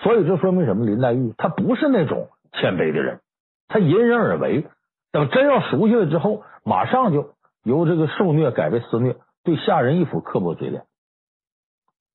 [0.03, 0.85] 所以这说明什么？
[0.85, 3.21] 林黛玉她不是那种谦卑的人，
[3.69, 4.67] 她隐忍而为。
[5.13, 10.85] 等真要熟悉了之后，马上就由这个受虐改为施虐，对下人一副刻薄嘴脸。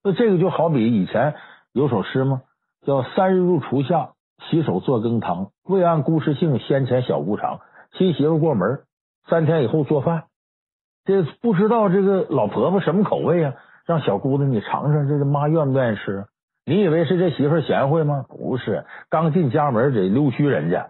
[0.04, 1.36] 那这个就好比以前
[1.74, 2.42] 有首诗吗？
[2.86, 4.12] 叫“三日入厨下，
[4.50, 5.52] 洗手做羹汤。
[5.64, 7.60] 未按姑师性，先前小姑尝。
[7.94, 8.82] 新媳妇过门，
[9.30, 10.24] 三天以后做饭。”
[11.06, 13.54] 这不知道这个老婆婆什么口味啊？
[13.86, 16.26] 让小姑子你尝尝，这个妈愿不愿意吃？
[16.70, 18.26] 你以为是这媳妇贤惠吗？
[18.28, 20.90] 不是，刚进家门得溜须人家，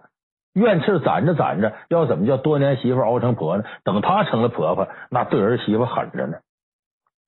[0.52, 3.62] 怨气攒着攒着，要怎么叫多年媳妇熬成婆呢？
[3.84, 6.38] 等她成了婆婆，那对儿媳妇狠着呢。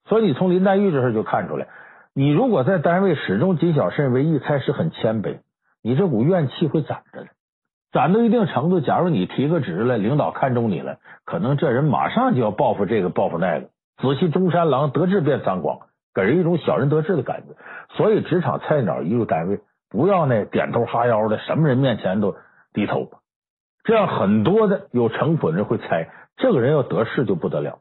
[0.08, 1.68] 所以你从林黛玉这事就看出来，
[2.12, 5.38] 你如果在单位始终谨小慎微，一开始很谦卑，
[5.80, 7.28] 你这股怨气会攒着的。
[7.92, 13.68] 攒到一定程度，假如你提个职了，领导看中你了，可能这人马上就要报复这个报复那个。
[14.02, 15.78] 仔细中山狼得志便张广，
[16.12, 17.54] 给人一种小人得志的感觉。
[17.96, 22.36] 所以职场菜鸟一入单位，不要那点头哈腰的，什么人面前都
[22.72, 23.10] 低头。
[23.84, 27.78] 这样很多的有城府的人会猜，这个人要得势就不得了，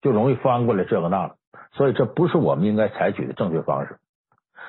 [0.00, 1.34] 就容易翻过来这个那个。
[1.72, 3.98] 所以这不是我们应该采取的正确方式。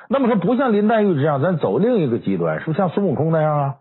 [0.09, 3.75] 那么说，不像林黛玉这样，咱走另一个极端，是不是像孙悟空那样啊？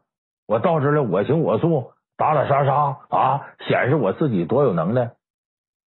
[0.47, 5.13] 我到这来，我行我素，打打杀杀啊，显示我自己多有能耐。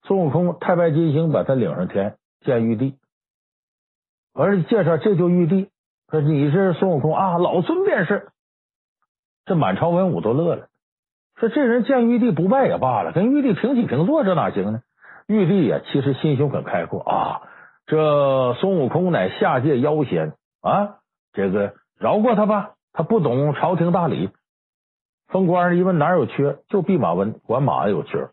[0.03, 2.97] 孙悟空太白金星把他领上天见玉帝，
[4.37, 5.71] 完了介绍这就玉帝，
[6.11, 8.29] 说你是孙悟空啊，老孙便是。
[9.47, 10.69] 这满朝文武都乐了，
[11.37, 14.83] 说这人见玉帝不拜也罢了，跟玉帝平起平坐，这哪行呢？
[15.27, 17.43] 玉帝呀，其实心胸很开阔啊，
[17.87, 20.97] 这孙悟空乃下界妖仙啊，
[21.33, 24.29] 这个饶过他吧，他不懂朝廷大礼。
[25.29, 28.29] 封官一问哪有缺，就弼马温管马有缺。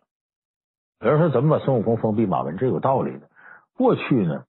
[0.99, 2.57] 有人说怎么把孙悟空封弼马温？
[2.57, 3.29] 这有道理的。
[3.77, 4.43] 过去呢，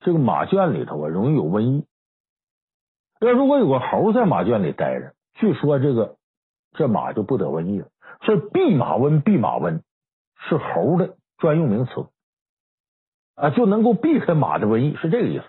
[0.00, 1.84] 这个马圈里头啊容易有瘟疫。
[3.20, 6.16] 要如果有个猴在马圈里待着，据说这个
[6.72, 7.88] 这马就不得瘟疫了。
[8.22, 9.82] 所以弼马温，弼马温
[10.48, 12.06] 是猴的专用名词
[13.34, 15.44] 啊，就能够避开马的瘟疫，是这个意思。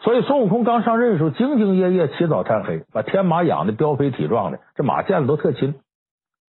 [0.00, 5.74] 所以孙悟空刚上任的时候，兢兢业业，起早贪黑，把天马养的膘肥体壮的，这马见了都特亲。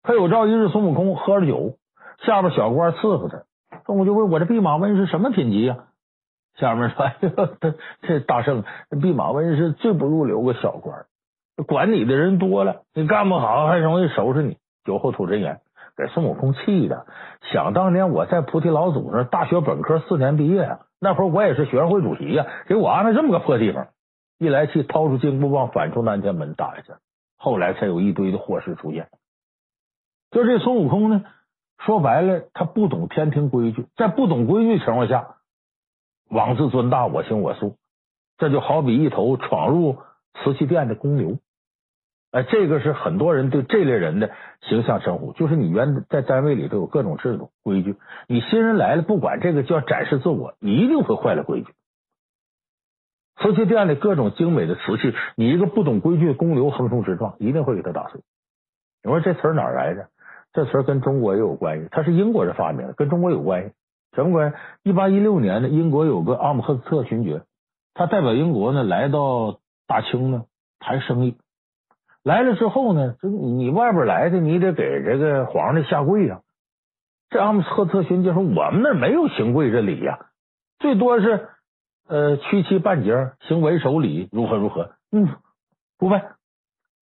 [0.03, 1.77] 他有朝一日，孙悟空喝了酒，
[2.25, 3.43] 下边小官伺候他，
[3.85, 5.85] 孙悟空就问我这弼马温是什么品级呀？
[6.57, 8.63] 下面说：“哎呦，这这大圣，
[9.01, 11.05] 弼马温是最不入流个小官，
[11.67, 15.61] 管你的人多了，你干不好还容易收拾你。”酒后吐真言，
[15.97, 17.07] 给孙悟空气的。
[17.51, 20.79] 想当年我在菩提老祖那大学本科四年毕业啊。
[20.99, 23.87] 那会儿我也是学生会主席呀，给我安排这么个破地方，
[24.39, 26.99] 一来气掏出金箍棒，反出南天门打一下，
[27.37, 29.09] 后来才有一堆的祸事出现。
[30.31, 31.23] 就这孙悟空呢，
[31.79, 35.34] 说白了，他不懂天庭规矩，在不懂规矩情况下，
[36.29, 37.77] 妄自尊大，我行我素，
[38.37, 39.97] 这就好比一头闯入
[40.33, 41.37] 瓷器店的公牛。
[42.31, 47.95] 哎，这个是很多人对这类人的形象称呼，就是你原在单位里头有各种制度规矩，
[48.27, 51.73] 你新人来了，不管这个叫展示自我，你一定会坏了规矩。
[53.41, 58.21] 瓷器店里各种精美的瓷器，你一个不懂规矩的公牛横冲直撞，一定会给他打碎。
[59.03, 60.09] 你说这词儿哪来的？
[60.51, 63.73] 这词儿跟中国也有关系，它是英国人发明的，跟中国有关系。
[64.15, 64.57] 什么关系？
[64.83, 67.43] 一八一六年呢，英国有个阿姆赫斯特勋爵，
[67.93, 70.45] 他代表英国呢来到大清呢
[70.79, 71.37] 谈生意。
[72.23, 76.41] 来了之后呢，这你外边来的，你得给这个皇上下跪呀。
[77.29, 80.27] 这阿姆赫特勋爵说：“我们那没有行跪这礼呀，
[80.79, 81.49] 最多是
[82.07, 85.27] 呃屈膝半截，行为守礼，如何如何。”嗯，
[85.97, 86.31] 不拜。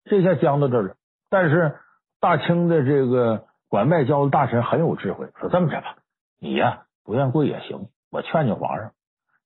[0.05, 0.95] 这下僵到这儿了。
[1.29, 1.77] 但是
[2.21, 5.97] 大清的这个管外交的大臣很有智慧，说这么着吧，
[6.39, 8.93] 你呀不愿跪也行，我劝劝皇上，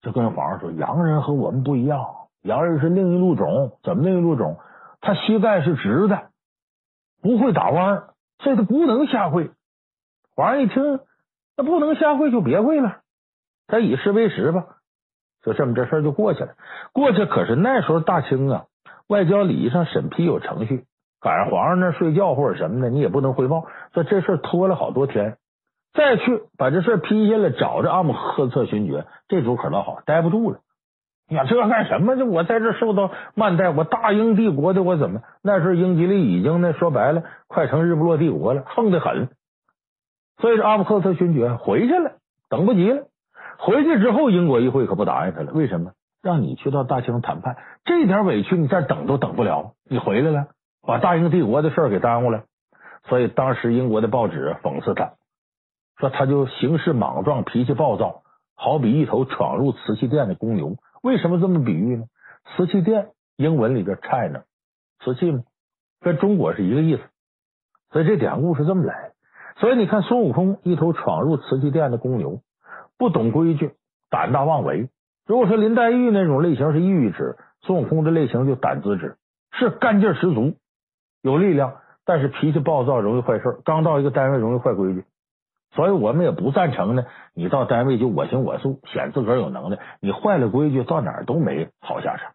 [0.03, 2.05] 就跟皇上说：“洋人和我们不一样，
[2.43, 4.59] 洋人是另一路种，怎么另一路种？
[5.01, 6.25] 他膝盖是直的，
[7.23, 8.03] 不会打弯，
[8.41, 9.51] 所以他不能下跪。”
[10.37, 11.01] 皇上一听，
[11.57, 12.99] 那不能下跪就别跪了，
[13.67, 14.67] 咱以事为实吧。
[15.41, 16.57] 就这么这事儿就过去了。
[16.93, 18.67] 过去可是那时候大清啊，
[19.09, 20.85] 外交礼仪上审批有程序，
[21.19, 23.65] 赶上皇上那睡觉或者什么的，你也不能汇报。
[23.95, 25.39] 所以这事拖了好多天，
[25.95, 30.59] 再去把这事儿批下来，找着阿姆赫特勋爵，这主可倒好，待不住了。
[31.29, 32.17] 你看这干什么？
[32.17, 35.23] 就我在这受到慢待，我大英帝国的我怎么？
[35.43, 39.29] 那时候英吉利已经那说白了，快成日不落帝国了，横得很。
[40.39, 42.13] 所以这阿姆赫特勋爵回去了，
[42.51, 43.05] 等不及了。
[43.57, 45.53] 回去之后，英国议会可不答应他了。
[45.53, 45.93] 为什么？
[46.23, 49.75] 让你去到大清谈判，这点委屈你再等都等不了。
[49.89, 50.47] 你回来了，
[50.87, 52.45] 把大英帝国的事给耽误了。
[53.09, 55.13] 所以当时英国的报纸讽刺他，
[55.99, 58.23] 说他就行事莽撞，脾气暴躁，
[58.55, 60.77] 好比一头闯入瓷器店的公牛。
[61.03, 62.05] 为什么这么比喻呢？
[62.57, 64.43] 瓷器店英文里边 China，
[65.05, 65.43] 瓷器嘛，
[66.01, 67.03] 跟中国是一个意思。
[67.91, 69.15] 所以这典故是这么来的。
[69.61, 72.41] 所以你看，孙悟空一头闯入瓷器店的公牛，
[72.99, 73.75] 不懂规矩，
[74.11, 74.89] 胆大妄为。
[75.27, 79.17] 如果说林黛玉那种类型是抑郁质，孙悟空的类型就胆子质，
[79.53, 80.55] 是干劲十足，
[81.23, 83.61] 有力量，但是脾气暴躁，容易坏事。
[83.65, 85.05] 刚到一个单位，容易坏规矩。
[85.75, 87.05] 所以我们也不赞成呢。
[87.35, 92.33] 你到单位就我行我素，显自个儿有能耐，你坏了规矩，到哪儿都没好下场。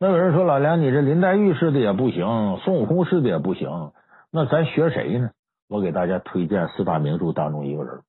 [0.00, 3.92] 那有人说老梁，你这林黛玉式的也不行，孙悟空式的也不行，
[4.30, 5.30] 那咱学谁呢？
[5.68, 8.02] 我给大家推荐四大名著当中一个人，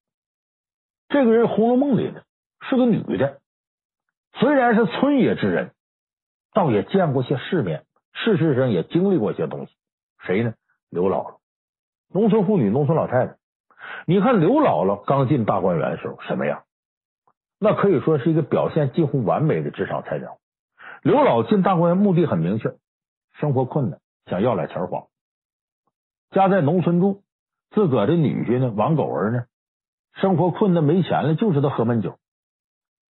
[1.08, 2.24] 这个人《红楼梦》里的
[2.68, 3.40] 是个女的，
[4.34, 5.72] 虽然是村野之人，
[6.54, 9.74] 倒也见过些世面，事实上也经历过些东西。
[10.26, 10.56] 谁呢？
[10.90, 11.38] 刘姥姥，
[12.12, 13.36] 农村妇女，农村老太太。
[14.06, 16.64] 你看刘姥姥刚进大观园的时候什么样？
[17.60, 20.38] 那可以说是一个表现近乎完美的职场菜鸟。
[21.02, 22.76] 刘姥进大观园目的很明确，
[23.40, 25.06] 生活困难，想要俩钱花，
[26.32, 27.24] 家在农村住。
[27.72, 29.46] 自个的女婿呢，王狗儿呢，
[30.14, 32.18] 生活困难没钱了，就知道喝闷酒。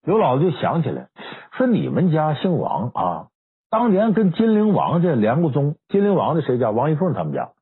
[0.03, 1.09] 刘姥就想起来，
[1.53, 3.29] 说你们家姓王啊，
[3.71, 5.77] 当年跟金陵王家连过宗。
[5.89, 6.71] 金陵王的谁家？
[6.71, 7.53] 王一凤他们家。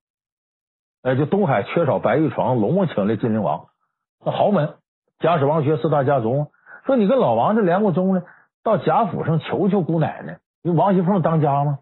[1.02, 3.66] 哎，就东海缺少白玉床，龙王请来金陵王，
[4.24, 4.74] 那豪门，
[5.20, 6.48] 贾史王薛四大家族。
[6.84, 8.22] 说你跟老王家连过宗呢，
[8.64, 11.78] 到贾府上求求姑奶奶，用王熙凤当家吗？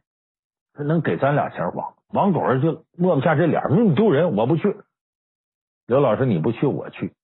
[0.74, 1.94] 说能给咱俩钱花。
[2.12, 4.76] 王狗儿就抹不下这脸，说你丢人，我不去。
[5.86, 7.14] 刘老师，你不去，我去。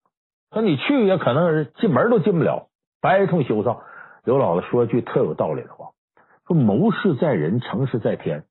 [0.52, 2.68] 说你去也可能是进门都进不了，
[3.00, 3.80] 白一通羞臊。
[4.24, 5.90] 刘姥姥说句特有道理的话：
[6.46, 8.44] 说谋事在人，成事在天。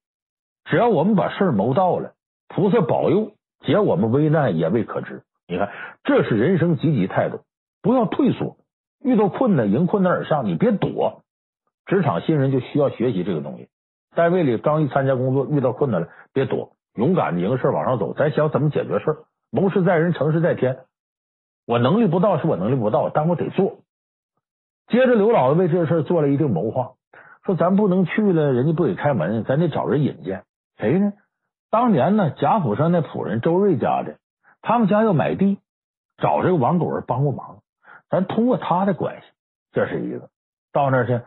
[0.65, 2.13] 只要我们把事儿谋到了，
[2.53, 3.31] 菩萨保佑，
[3.61, 5.23] 解我们危难也未可知。
[5.47, 5.69] 你看，
[6.03, 7.39] 这是人生积极态度，
[7.81, 8.57] 不要退缩。
[9.01, 11.23] 遇到困难，迎困难而上，你别躲。
[11.85, 13.69] 职场新人就需要学习这个东西。
[14.15, 18.13] 单位里刚一参加工作，遇到困难了，别躲，勇敢的迎事往上走。
[18.13, 19.17] 咱想怎么解决事儿。
[19.49, 20.79] 谋事在人，成事在天。
[21.65, 23.79] 我能力不到是我能力不到，但我得做。
[24.87, 26.95] 接着，刘姥姥为这事做了一定谋划，
[27.45, 30.43] 说咱不能去了，人家不给开门，咱得找人引荐。
[30.77, 31.13] 谁呢？
[31.71, 34.17] 当年呢，贾府上那仆人周瑞家的，
[34.61, 35.57] 他们家要买地，
[36.17, 37.59] 找这个王狗儿帮过忙，
[38.09, 39.27] 咱通过他的关系，
[39.71, 40.27] 这是一个。
[40.73, 41.21] 到那儿去，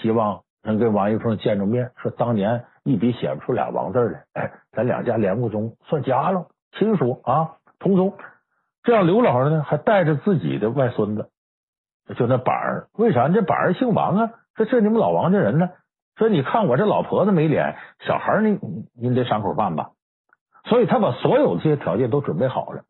[0.00, 6.46] 希望能跟王玉凤见着面，说当年一笔写不出俩王字来，哎，咱两家连过宗，算家了，
[6.78, 7.56] 亲属啊。
[7.80, 8.14] 同宗，
[8.84, 11.30] 这样刘姥姥呢还带着自己的外孙子，
[12.14, 12.88] 就那板儿。
[12.92, 13.28] 为啥？
[13.28, 14.30] 这板儿姓王啊？
[14.54, 15.70] 这这你们老王家人呢？
[16.20, 18.58] 说你看我这老婆子没脸，小孩你
[18.94, 19.92] 你得赏口饭吧。
[20.66, 22.82] 所以他把所有这些条件都准备好了，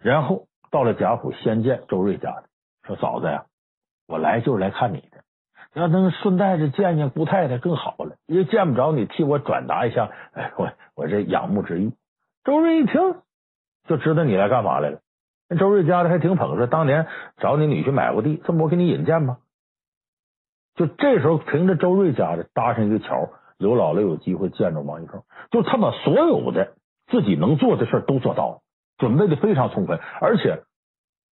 [0.00, 2.44] 然后到了贾府，先见周瑞家的，
[2.86, 3.44] 说嫂子呀，
[4.08, 5.22] 我来就是来看你的，
[5.74, 11.92] 要能顺带着见见姑太太更好了，因为见不着你，替我转达一下，哎，我我这仰慕之意。
[12.42, 13.16] 周瑞一听。
[13.88, 15.00] 就知道你来干嘛来了。
[15.48, 17.08] 那周瑞家的还挺捧，说当年
[17.38, 19.38] 找你女婿买过地，这么我给你引荐吧？
[20.74, 25.22] 就这时候凭着周瑞家的搭上一个桥，刘姥姥有机会见着王熙凤。
[25.50, 26.72] 就他把所有的
[27.08, 28.58] 自己能做的事都做到了，
[28.98, 30.62] 准备的非常充分，而且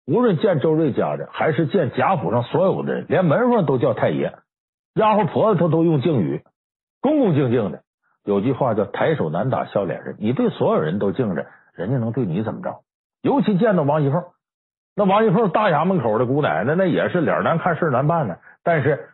[0.07, 4.35] 无论见周瑞家的，还是见贾府上所有的人，连门缝都叫太爷，
[4.95, 6.43] 丫鬟婆子他都用敬语，
[7.01, 7.83] 恭恭敬敬的。
[8.25, 11.47] 有句话叫抬手难打笑脸人，你对所有人都敬着。
[11.73, 12.81] 人家能对你怎么着？
[13.23, 14.25] 尤其见到王熙凤，
[14.95, 18.37] 那王熙凤大衙门口的姑奶奶，那也是脸难看事难办呢。
[18.63, 19.09] 但是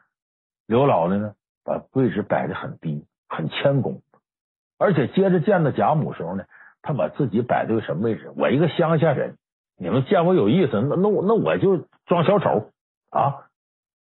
[0.67, 4.03] 刘老的呢，把位置摆得很低，很谦恭，
[4.79, 6.45] 而且接着见到贾母时候呢，
[6.83, 8.33] 他把自己摆对什么位置？
[8.37, 9.37] 我一个乡下人，
[9.79, 12.71] 你们见我有意思，那那我那我就装小丑
[13.11, 13.47] 啊，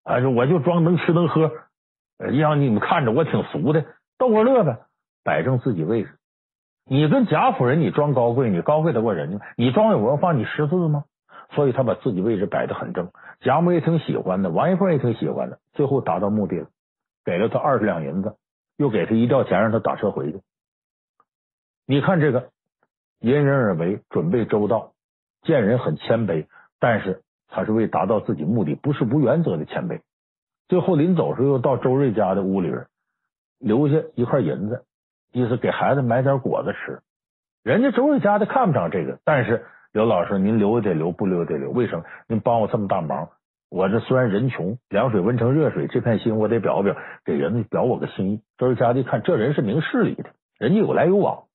[0.04, 1.52] 啊，我就装能吃能喝，
[2.18, 3.86] 让你们看着我挺俗的，
[4.18, 4.80] 逗我乐呗，
[5.24, 6.18] 摆正自己位置。
[6.88, 9.46] 你跟贾夫人，你装高贵，你高贵得过人家吗？
[9.58, 11.06] 你装有文化，你识字吗？
[11.56, 16.68] 所以他把自己位置摆得很正，贾母也挺喜欢的，王熙凤也挺喜欢的，最后达到目的了，
[17.24, 18.36] 给了他二十两银子，
[18.78, 20.42] 又给他一吊钱，让他打车回去。
[21.88, 22.50] 你看这个
[23.20, 24.92] 因人而为，准备周到，
[25.42, 26.46] 见人很谦卑，
[26.80, 30.02] 但是他是为达到自己目的，不是无原则的谦卑。
[30.68, 32.86] 最后临走时候，又到周瑞家的屋里边，
[33.60, 34.84] 留下一块银子。
[35.32, 37.02] 意思给孩子买点果子吃，
[37.62, 41.72] 人家周瑞家的看不上这个，但是刘老师您留也得留，不留也得留。
[41.72, 42.04] 为什么？
[42.28, 43.30] 您帮我这么大忙，
[43.70, 48.42] 我这虽然人穷，凉水温成热水，这片心我得表表，给人家表我个心意。
[48.58, 51.46] 周瑞家的一看，这人是明事理的，人家有来有往，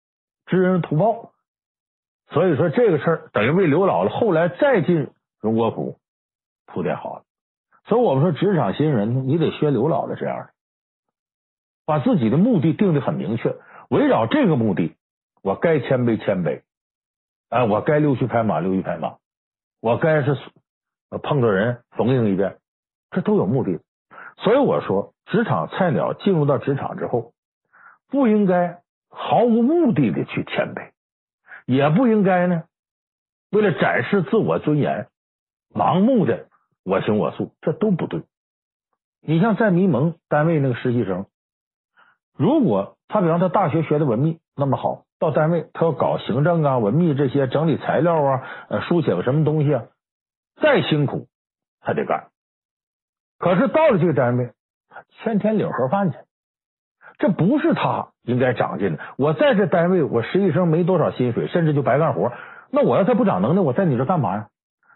[0.47, 1.33] 知恩图报，
[2.31, 5.09] 所以说这个事儿等于为刘姥姥后来再进
[5.43, 5.99] 荣国府
[6.65, 7.25] 铺垫好了。
[7.89, 10.49] 所以我们说职场新人，你得学刘姥姥这样的，
[11.85, 13.55] 把自己的目的定的很明确。
[13.91, 14.97] 围绕这个目的，
[15.43, 16.63] 我该谦卑谦卑，
[17.51, 19.17] 哎，我该溜须拍马溜须拍马，
[19.81, 20.39] 我该是
[21.23, 22.59] 碰到人逢迎一遍，
[23.11, 23.81] 这都有目的。
[24.37, 27.33] 所以我说，职场菜鸟进入到职场之后，
[28.09, 28.81] 不应该
[29.11, 30.93] 毫无目的的去谦卑，
[31.67, 32.63] 也不应该呢
[33.51, 35.09] 为了展示自我尊严，
[35.75, 36.47] 盲目的
[36.85, 38.23] 我行我素，这都不对。
[39.21, 41.27] 你像在迷蒙单位那个实习生。
[42.37, 49.85] 如果他比方他大学学的文秘那么好，到单位他要搞行政啊、文秘这些整理材料啊、呃书写个什么东西啊，
[50.61, 51.29] 再辛苦
[51.81, 52.29] 他得干。
[53.39, 54.51] 可是到了这个单位，
[55.23, 56.19] 天天领盒饭去，
[57.19, 58.99] 这不是他应该长进的。
[59.17, 62.33] 我在这单位，我实习生没多少薪水，甚至就白干活。
[62.71, 64.49] 那我要再不长能耐，我在你这干嘛呀？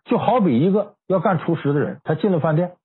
[0.05, 2.77] 就好比一个要干厨师的人，他进了饭店。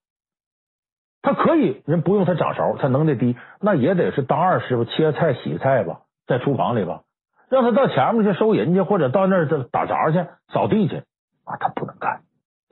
[1.21, 7.01] 他可以，人不用他掌勺，他能耐低，那也得是当二师傅切菜洗菜吧，在厨房里吧，
[7.49, 11.03] 让他到前面去收银去，或者到那儿打杂去扫地去
[11.43, 12.21] 啊，他不能干，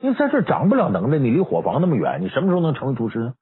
[0.00, 3.34] 因为在这长不了能耐，你离伙房那么远，你什么时候能成为厨师呢？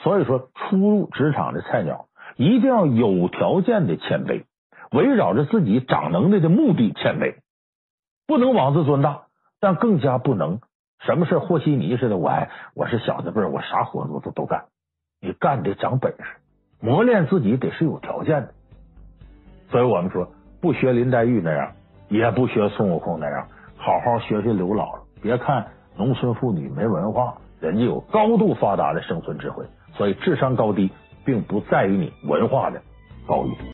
[0.00, 2.06] 所以说，初入职场的菜鸟
[2.36, 4.44] 一定要有条件的谦卑，
[4.90, 7.36] 围绕着自己长能耐的目的谦卑，
[8.26, 9.22] 不能妄自尊大，
[9.60, 10.60] 但更加不能。
[11.04, 14.64] 什么事和稀泥似的，我还我是小子辈，我啥活都都都干。
[15.20, 16.24] 你干得长本事，
[16.80, 18.54] 磨练自己得是有条件的。
[19.70, 20.30] 所以我们说，
[20.62, 21.72] 不学林黛玉那样，
[22.08, 25.00] 也不学孙悟空那样，好好学学刘姥姥。
[25.20, 29.64] 别看农村妇女没文化，人家有高度发达的生存智慧。
[29.94, 30.88] 所以智商高低，
[31.24, 32.80] 并不在于你文化的
[33.26, 33.56] 高低。